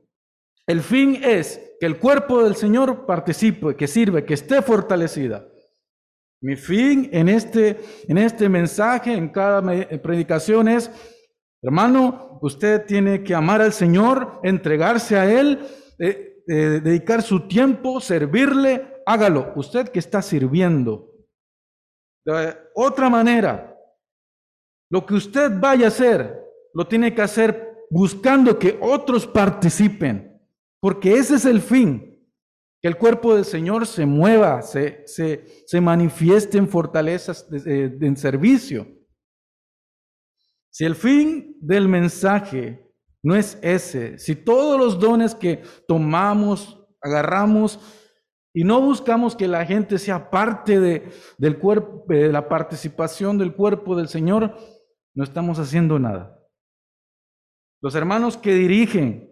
El 0.67 0.81
fin 0.81 1.19
es 1.23 1.75
que 1.79 1.85
el 1.87 1.99
cuerpo 1.99 2.43
del 2.43 2.55
Señor 2.55 3.05
participe, 3.05 3.75
que 3.75 3.87
sirve, 3.87 4.25
que 4.25 4.35
esté 4.35 4.61
fortalecida. 4.61 5.47
Mi 6.43 6.55
fin 6.55 7.09
en 7.11 7.29
este, 7.29 7.79
en 8.07 8.17
este 8.17 8.49
mensaje, 8.49 9.13
en 9.13 9.29
cada 9.29 9.61
predicación 10.01 10.67
es, 10.67 10.89
hermano, 11.61 12.39
usted 12.41 12.85
tiene 12.85 13.23
que 13.23 13.35
amar 13.35 13.61
al 13.61 13.73
Señor, 13.73 14.39
entregarse 14.43 15.17
a 15.17 15.31
Él, 15.31 15.59
eh, 15.99 16.43
eh, 16.47 16.53
dedicar 16.83 17.21
su 17.21 17.47
tiempo, 17.47 17.99
servirle, 18.01 19.01
hágalo. 19.05 19.53
Usted 19.55 19.89
que 19.89 19.99
está 19.99 20.21
sirviendo. 20.21 21.11
De 22.25 22.55
otra 22.75 23.09
manera, 23.09 23.77
lo 24.91 25.05
que 25.05 25.15
usted 25.15 25.51
vaya 25.59 25.85
a 25.85 25.89
hacer, 25.89 26.40
lo 26.73 26.87
tiene 26.87 27.13
que 27.13 27.21
hacer 27.21 27.71
buscando 27.89 28.57
que 28.57 28.79
otros 28.81 29.27
participen, 29.27 30.41
porque 30.79 31.13
ese 31.15 31.35
es 31.35 31.45
el 31.45 31.61
fin, 31.61 32.11
que 32.81 32.87
el 32.87 32.97
cuerpo 32.97 33.35
del 33.35 33.45
Señor 33.45 33.85
se 33.85 34.05
mueva, 34.05 34.61
se, 34.61 35.03
se, 35.05 35.81
manifieste 35.81 36.57
en 36.57 36.67
fortalezas, 36.67 37.47
en 37.51 38.17
servicio. 38.17 38.87
Si 40.71 40.85
el 40.85 40.95
fin 40.95 41.57
del 41.59 41.87
mensaje 41.87 42.89
no 43.21 43.35
es 43.35 43.59
ese, 43.61 44.17
si 44.17 44.35
todos 44.35 44.79
los 44.79 44.99
dones 44.99 45.35
que 45.35 45.61
tomamos, 45.87 46.81
agarramos 47.01 47.79
y 48.53 48.63
no 48.63 48.81
buscamos 48.81 49.35
que 49.35 49.47
la 49.47 49.65
gente 49.65 49.99
sea 49.99 50.29
parte 50.31 50.79
de, 50.79 51.11
del 51.37 51.59
cuerpo, 51.59 52.05
de 52.07 52.31
la 52.31 52.49
participación 52.49 53.37
del 53.37 53.53
cuerpo 53.53 53.95
del 53.95 54.07
Señor, 54.07 54.55
no 55.13 55.23
estamos 55.23 55.59
haciendo 55.59 55.99
nada. 55.99 56.40
Los 57.81 57.95
hermanos 57.95 58.37
que 58.37 58.53
dirigen, 58.53 59.31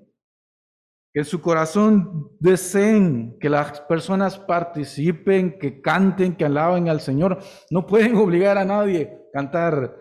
que 1.13 1.23
su 1.23 1.41
corazón 1.41 2.31
deseen 2.39 3.37
que 3.39 3.49
las 3.49 3.81
personas 3.81 4.37
participen, 4.37 5.59
que 5.59 5.81
canten, 5.81 6.35
que 6.35 6.45
alaben 6.45 6.89
al 6.89 7.01
Señor, 7.01 7.39
no 7.69 7.85
pueden 7.85 8.15
obligar 8.17 8.57
a 8.57 8.65
nadie 8.65 9.03
a 9.03 9.31
cantar 9.31 9.97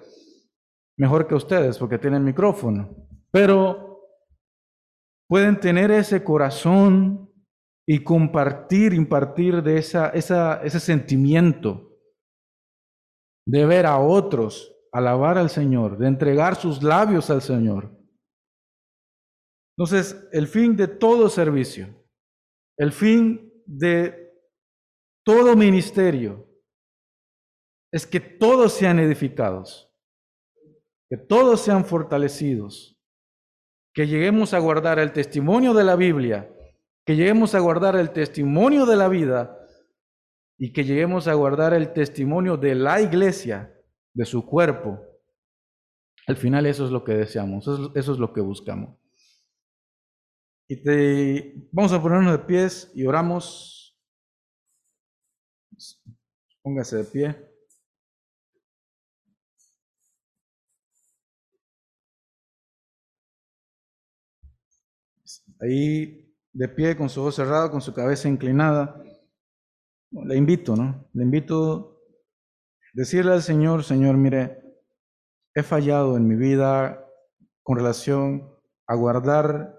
mejor 0.98 1.26
que 1.26 1.34
ustedes 1.34 1.78
porque 1.78 1.98
tienen 1.98 2.24
micrófono, 2.24 3.08
pero 3.30 4.02
pueden 5.28 5.60
tener 5.60 5.90
ese 5.90 6.24
corazón 6.24 7.30
y 7.86 8.02
compartir, 8.02 8.92
impartir 8.92 9.62
de 9.62 9.78
esa, 9.78 10.08
ese 10.08 10.80
sentimiento 10.80 11.88
de 13.46 13.64
ver 13.64 13.86
a 13.86 13.98
otros 13.98 14.74
alabar 14.92 15.38
al 15.38 15.48
Señor, 15.48 15.96
de 15.96 16.08
entregar 16.08 16.56
sus 16.56 16.82
labios 16.82 17.30
al 17.30 17.40
Señor. 17.40 17.97
Entonces, 19.78 20.28
el 20.32 20.48
fin 20.48 20.74
de 20.74 20.88
todo 20.88 21.28
servicio, 21.28 22.04
el 22.76 22.90
fin 22.90 23.62
de 23.64 24.34
todo 25.24 25.54
ministerio, 25.54 26.48
es 27.92 28.04
que 28.04 28.18
todos 28.18 28.72
sean 28.72 28.98
edificados, 28.98 29.88
que 31.08 31.16
todos 31.16 31.60
sean 31.60 31.84
fortalecidos, 31.84 32.98
que 33.94 34.08
lleguemos 34.08 34.52
a 34.52 34.58
guardar 34.58 34.98
el 34.98 35.12
testimonio 35.12 35.72
de 35.74 35.84
la 35.84 35.94
Biblia, 35.94 36.52
que 37.06 37.14
lleguemos 37.14 37.54
a 37.54 37.60
guardar 37.60 37.94
el 37.94 38.10
testimonio 38.10 38.84
de 38.84 38.96
la 38.96 39.06
vida 39.06 39.64
y 40.58 40.72
que 40.72 40.82
lleguemos 40.82 41.28
a 41.28 41.34
guardar 41.34 41.72
el 41.72 41.92
testimonio 41.92 42.56
de 42.56 42.74
la 42.74 43.00
iglesia, 43.00 43.72
de 44.12 44.24
su 44.24 44.44
cuerpo. 44.44 45.00
Al 46.26 46.36
final 46.36 46.66
eso 46.66 46.84
es 46.84 46.90
lo 46.90 47.04
que 47.04 47.12
deseamos, 47.14 47.68
eso 47.94 48.12
es 48.12 48.18
lo 48.18 48.32
que 48.32 48.40
buscamos. 48.40 48.98
Y 50.70 50.82
te, 50.82 51.68
vamos 51.72 51.92
a 51.92 52.02
ponernos 52.02 52.32
de 52.32 52.44
pies 52.44 52.92
y 52.94 53.06
oramos. 53.06 53.98
Póngase 56.62 56.98
de 56.98 57.04
pie. 57.04 57.48
Ahí 65.60 66.34
de 66.52 66.68
pie, 66.68 66.96
con 66.96 67.08
su 67.08 67.22
voz 67.22 67.36
cerrada, 67.36 67.70
con 67.70 67.80
su 67.80 67.94
cabeza 67.94 68.28
inclinada. 68.28 69.02
Le 70.10 70.36
invito, 70.36 70.76
¿no? 70.76 71.08
Le 71.14 71.24
invito 71.24 71.98
a 72.82 72.90
decirle 72.92 73.32
al 73.32 73.42
Señor, 73.42 73.84
Señor, 73.84 74.18
mire, 74.18 74.62
he 75.54 75.62
fallado 75.62 76.16
en 76.18 76.28
mi 76.28 76.36
vida 76.36 77.06
con 77.62 77.78
relación 77.78 78.54
a 78.86 78.94
guardar 78.94 79.77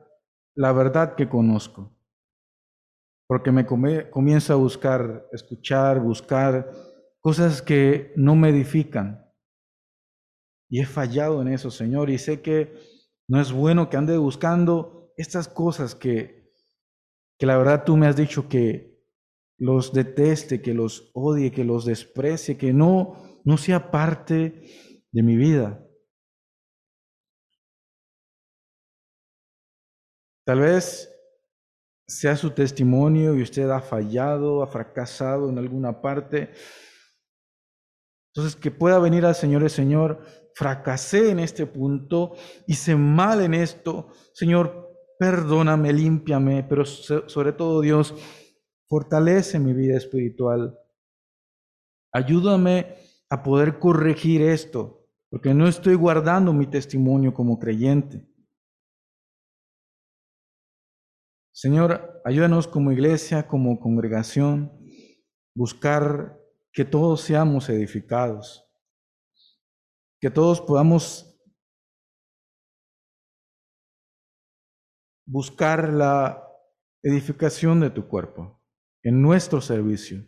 la 0.56 0.72
verdad 0.72 1.16
que 1.16 1.30
conozco. 1.30 1.96
Porque 3.28 3.52
me 3.52 3.66
comienzo 3.66 4.54
a 4.54 4.56
buscar, 4.56 5.28
escuchar, 5.32 6.00
buscar 6.00 6.72
cosas 7.20 7.62
que 7.62 8.12
no 8.16 8.36
me 8.36 8.50
edifican. 8.50 9.26
Y 10.70 10.82
he 10.82 10.86
fallado 10.86 11.42
en 11.42 11.50
eso, 11.50 11.72
Señor, 11.72 12.10
y 12.10 12.18
sé 12.18 12.42
que 12.42 12.74
no 13.28 13.40
es 13.40 13.52
bueno 13.52 13.90
que 13.90 13.98
ande 13.98 14.18
buscando 14.18 15.14
estas 15.18 15.48
cosas 15.48 15.96
que, 15.96 16.52
que 17.38 17.46
la 17.46 17.58
verdad 17.58 17.84
tú 17.86 17.98
me 17.98 18.08
has 18.08 18.16
dicho 18.16 18.48
que 18.50 18.90
los 19.58 19.94
deteste, 19.94 20.62
que 20.62 20.74
los 20.74 21.12
odie, 21.14 21.52
que 21.52 21.64
los 21.64 21.86
desprecie, 21.86 22.58
que 22.58 22.74
no, 22.74 23.42
no 23.44 23.58
sea 23.58 23.92
parte 23.92 24.64
de 25.12 25.24
mi 25.24 25.36
vida. 25.36 25.86
Tal 30.50 30.62
vez 30.62 31.16
sea 32.08 32.36
su 32.36 32.50
testimonio 32.50 33.36
y 33.36 33.44
usted 33.44 33.70
ha 33.70 33.82
fallado, 33.82 34.64
ha 34.64 34.68
fracasado 34.68 35.48
en 35.48 35.60
alguna 35.60 36.02
parte. 36.02 36.50
Entonces, 38.34 38.56
que 38.56 38.72
pueda 38.72 38.98
venir 38.98 39.28
al 39.28 39.36
Señor 39.36 39.70
Señor, 39.70 40.26
fracasé 40.56 41.30
en 41.30 41.38
este 41.38 41.68
punto, 41.68 42.34
hice 42.66 42.96
mal 42.96 43.42
en 43.42 43.54
esto. 43.54 44.08
Señor, 44.34 44.92
perdóname, 45.20 45.94
límpiame, 45.94 46.64
pero 46.64 46.84
sobre 46.84 47.54
todo 47.54 47.82
Dios, 47.82 48.16
fortalece 48.88 49.60
mi 49.60 49.74
vida 49.74 49.98
espiritual. 49.98 50.80
Ayúdame 52.12 52.96
a 53.30 53.44
poder 53.44 53.78
corregir 53.78 54.42
esto. 54.42 54.96
porque 55.30 55.54
no 55.54 55.68
estoy 55.68 55.94
guardando 55.94 56.54
mi 56.54 56.66
testimonio 56.66 57.36
como 57.36 57.60
creyente. 57.60 58.29
Señor, 61.62 62.22
ayúdanos 62.24 62.70
como 62.70 62.94
iglesia, 62.94 63.46
como 63.46 63.82
congregación, 63.82 64.72
buscar 65.54 66.40
que 66.72 66.86
todos 66.86 67.20
seamos 67.20 67.68
edificados, 67.68 68.66
que 70.22 70.30
todos 70.30 70.62
podamos 70.62 71.38
buscar 75.28 75.92
la 75.92 76.48
edificación 77.04 77.82
de 77.82 77.90
tu 77.90 78.08
cuerpo 78.08 78.64
en 79.04 79.22
nuestro 79.22 79.60
servicio, 79.60 80.26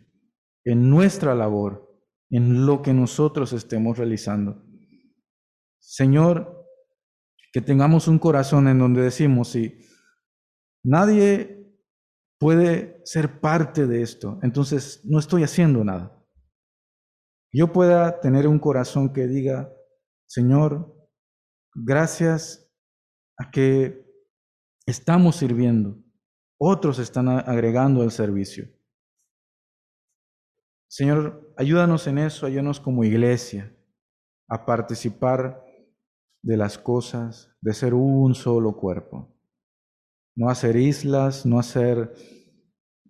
en 0.66 0.90
nuestra 0.90 1.34
labor, 1.34 1.98
en 2.28 2.66
lo 2.66 2.82
que 2.82 2.92
nosotros 2.92 3.54
estemos 3.54 3.96
realizando. 3.96 4.62
Señor, 5.78 6.68
que 7.54 7.62
tengamos 7.62 8.06
un 8.06 8.18
corazón 8.18 8.68
en 8.68 8.78
donde 8.78 9.00
decimos, 9.00 9.48
si 9.48 9.78
nadie 10.84 11.62
puede 12.38 13.00
ser 13.04 13.40
parte 13.40 13.86
de 13.86 14.02
esto, 14.02 14.38
entonces 14.42 15.00
no 15.04 15.18
estoy 15.18 15.44
haciendo 15.44 15.84
nada. 15.84 16.18
Yo 17.52 17.72
pueda 17.72 18.20
tener 18.20 18.48
un 18.48 18.58
corazón 18.58 19.12
que 19.12 19.26
diga, 19.26 19.72
Señor, 20.26 20.96
gracias 21.74 22.70
a 23.38 23.50
que 23.50 24.06
estamos 24.86 25.36
sirviendo, 25.36 26.02
otros 26.58 26.98
están 26.98 27.28
agregando 27.28 28.02
al 28.02 28.10
servicio. 28.10 28.68
Señor, 30.88 31.54
ayúdanos 31.56 32.06
en 32.06 32.18
eso, 32.18 32.46
ayúdanos 32.46 32.80
como 32.80 33.04
iglesia 33.04 33.74
a 34.48 34.66
participar 34.66 35.64
de 36.42 36.56
las 36.56 36.76
cosas, 36.76 37.56
de 37.60 37.72
ser 37.72 37.94
un 37.94 38.34
solo 38.34 38.76
cuerpo. 38.76 39.31
No 40.34 40.48
hacer 40.48 40.76
islas, 40.76 41.44
no 41.44 41.58
hacer 41.58 42.12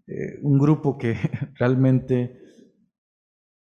eh, 0.07 0.39
un 0.43 0.59
grupo 0.59 0.99
que 0.99 1.15
realmente 1.55 2.41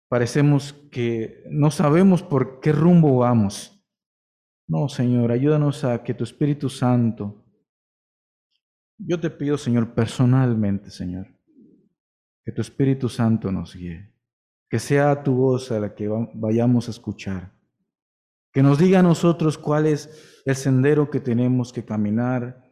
parecemos 0.10 0.74
que 0.92 1.44
no 1.50 1.72
sabemos 1.72 2.24
por 2.24 2.60
qué 2.60 2.72
rumbo 2.72 3.20
vamos. 3.20 3.74
No, 4.68 4.90
Señor, 4.90 5.32
ayúdanos 5.32 5.84
a 5.84 6.04
que 6.04 6.14
tu 6.14 6.24
Espíritu 6.24 6.70
Santo, 6.70 7.46
yo 8.98 9.20
te 9.20 9.30
pido, 9.30 9.58
Señor, 9.58 9.94
personalmente, 9.94 10.90
Señor, 10.90 11.28
que 12.44 12.52
tu 12.52 12.62
Espíritu 12.62 13.08
Santo 13.08 13.52
nos 13.52 13.76
guíe, 13.76 14.14
que 14.70 14.80
sea 14.80 15.24
tu 15.24 15.34
voz 15.36 15.72
a 15.72 15.80
la 15.80 15.96
que 15.96 16.10
vayamos 16.34 16.88
a 16.88 16.92
escuchar 16.92 17.58
que 18.58 18.64
nos 18.64 18.80
diga 18.80 19.02
a 19.02 19.04
nosotros 19.04 19.56
cuál 19.56 19.86
es 19.86 20.42
el 20.44 20.56
sendero 20.56 21.12
que 21.12 21.20
tenemos 21.20 21.72
que 21.72 21.86
caminar, 21.86 22.67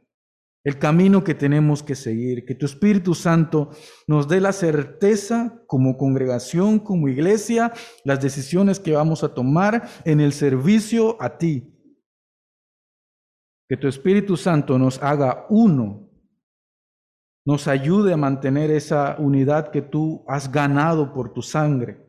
el 0.65 0.79
camino 0.79 1.23
que 1.23 1.35
tenemos 1.35 1.83
que 1.83 1.93
seguir, 1.93 2.43
que 2.43 2.55
tu 2.55 2.65
Espíritu 2.65 3.13
Santo 3.13 3.69
nos 4.07 4.27
dé 4.27 4.41
la 4.41 4.51
certeza 4.51 5.61
como 5.67 5.95
congregación, 5.95 6.79
como 6.79 7.07
iglesia, 7.07 7.71
las 8.03 8.19
decisiones 8.19 8.79
que 8.79 8.93
vamos 8.93 9.23
a 9.23 9.33
tomar 9.33 9.87
en 10.05 10.19
el 10.19 10.33
servicio 10.33 11.21
a 11.21 11.37
ti. 11.37 11.71
Que 13.69 13.77
tu 13.77 13.87
Espíritu 13.87 14.35
Santo 14.37 14.79
nos 14.79 15.01
haga 15.03 15.45
uno, 15.49 16.09
nos 17.45 17.67
ayude 17.67 18.13
a 18.13 18.17
mantener 18.17 18.71
esa 18.71 19.17
unidad 19.19 19.69
que 19.69 19.83
tú 19.83 20.25
has 20.27 20.51
ganado 20.51 21.13
por 21.13 21.31
tu 21.31 21.43
sangre 21.43 22.04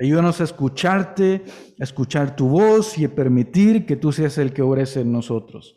Ayúdanos 0.00 0.40
a 0.40 0.44
escucharte, 0.44 1.44
a 1.80 1.84
escuchar 1.84 2.36
tu 2.36 2.48
voz 2.48 2.96
y 2.98 3.04
a 3.04 3.14
permitir 3.14 3.84
que 3.84 3.96
tú 3.96 4.12
seas 4.12 4.38
el 4.38 4.52
que 4.52 4.62
ores 4.62 4.96
en 4.96 5.10
nosotros. 5.10 5.76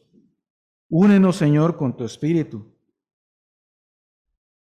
Únenos, 0.90 1.38
Señor, 1.38 1.78
con 1.78 1.98
tu 1.98 2.04
espíritu. 2.04 2.76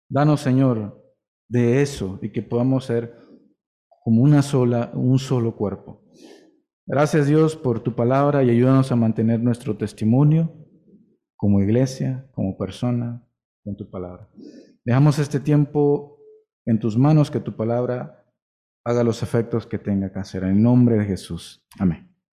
Danos, 0.09 0.41
Señor, 0.41 1.03
de 1.49 1.81
eso 1.81 2.19
y 2.21 2.29
que 2.29 2.41
podamos 2.41 2.85
ser 2.85 3.17
como 4.03 4.21
una 4.21 4.41
sola, 4.41 4.91
un 4.93 5.19
solo 5.19 5.55
cuerpo. 5.55 6.03
Gracias, 6.85 7.27
Dios, 7.27 7.55
por 7.55 7.81
tu 7.81 7.95
palabra 7.95 8.43
y 8.43 8.49
ayúdanos 8.49 8.91
a 8.91 8.95
mantener 8.95 9.41
nuestro 9.41 9.75
testimonio 9.75 10.53
como 11.35 11.61
iglesia, 11.61 12.29
como 12.33 12.57
persona, 12.57 13.27
con 13.63 13.75
tu 13.75 13.89
palabra. 13.89 14.29
Dejamos 14.85 15.19
este 15.19 15.39
tiempo 15.39 16.19
en 16.65 16.79
tus 16.79 16.97
manos, 16.97 17.31
que 17.31 17.39
tu 17.39 17.55
palabra 17.55 18.22
haga 18.85 19.03
los 19.03 19.23
efectos 19.23 19.65
que 19.65 19.79
tenga 19.79 20.11
que 20.11 20.19
hacer. 20.19 20.43
En 20.43 20.61
nombre 20.61 20.97
de 20.97 21.05
Jesús. 21.05 21.65
Amén. 21.79 22.12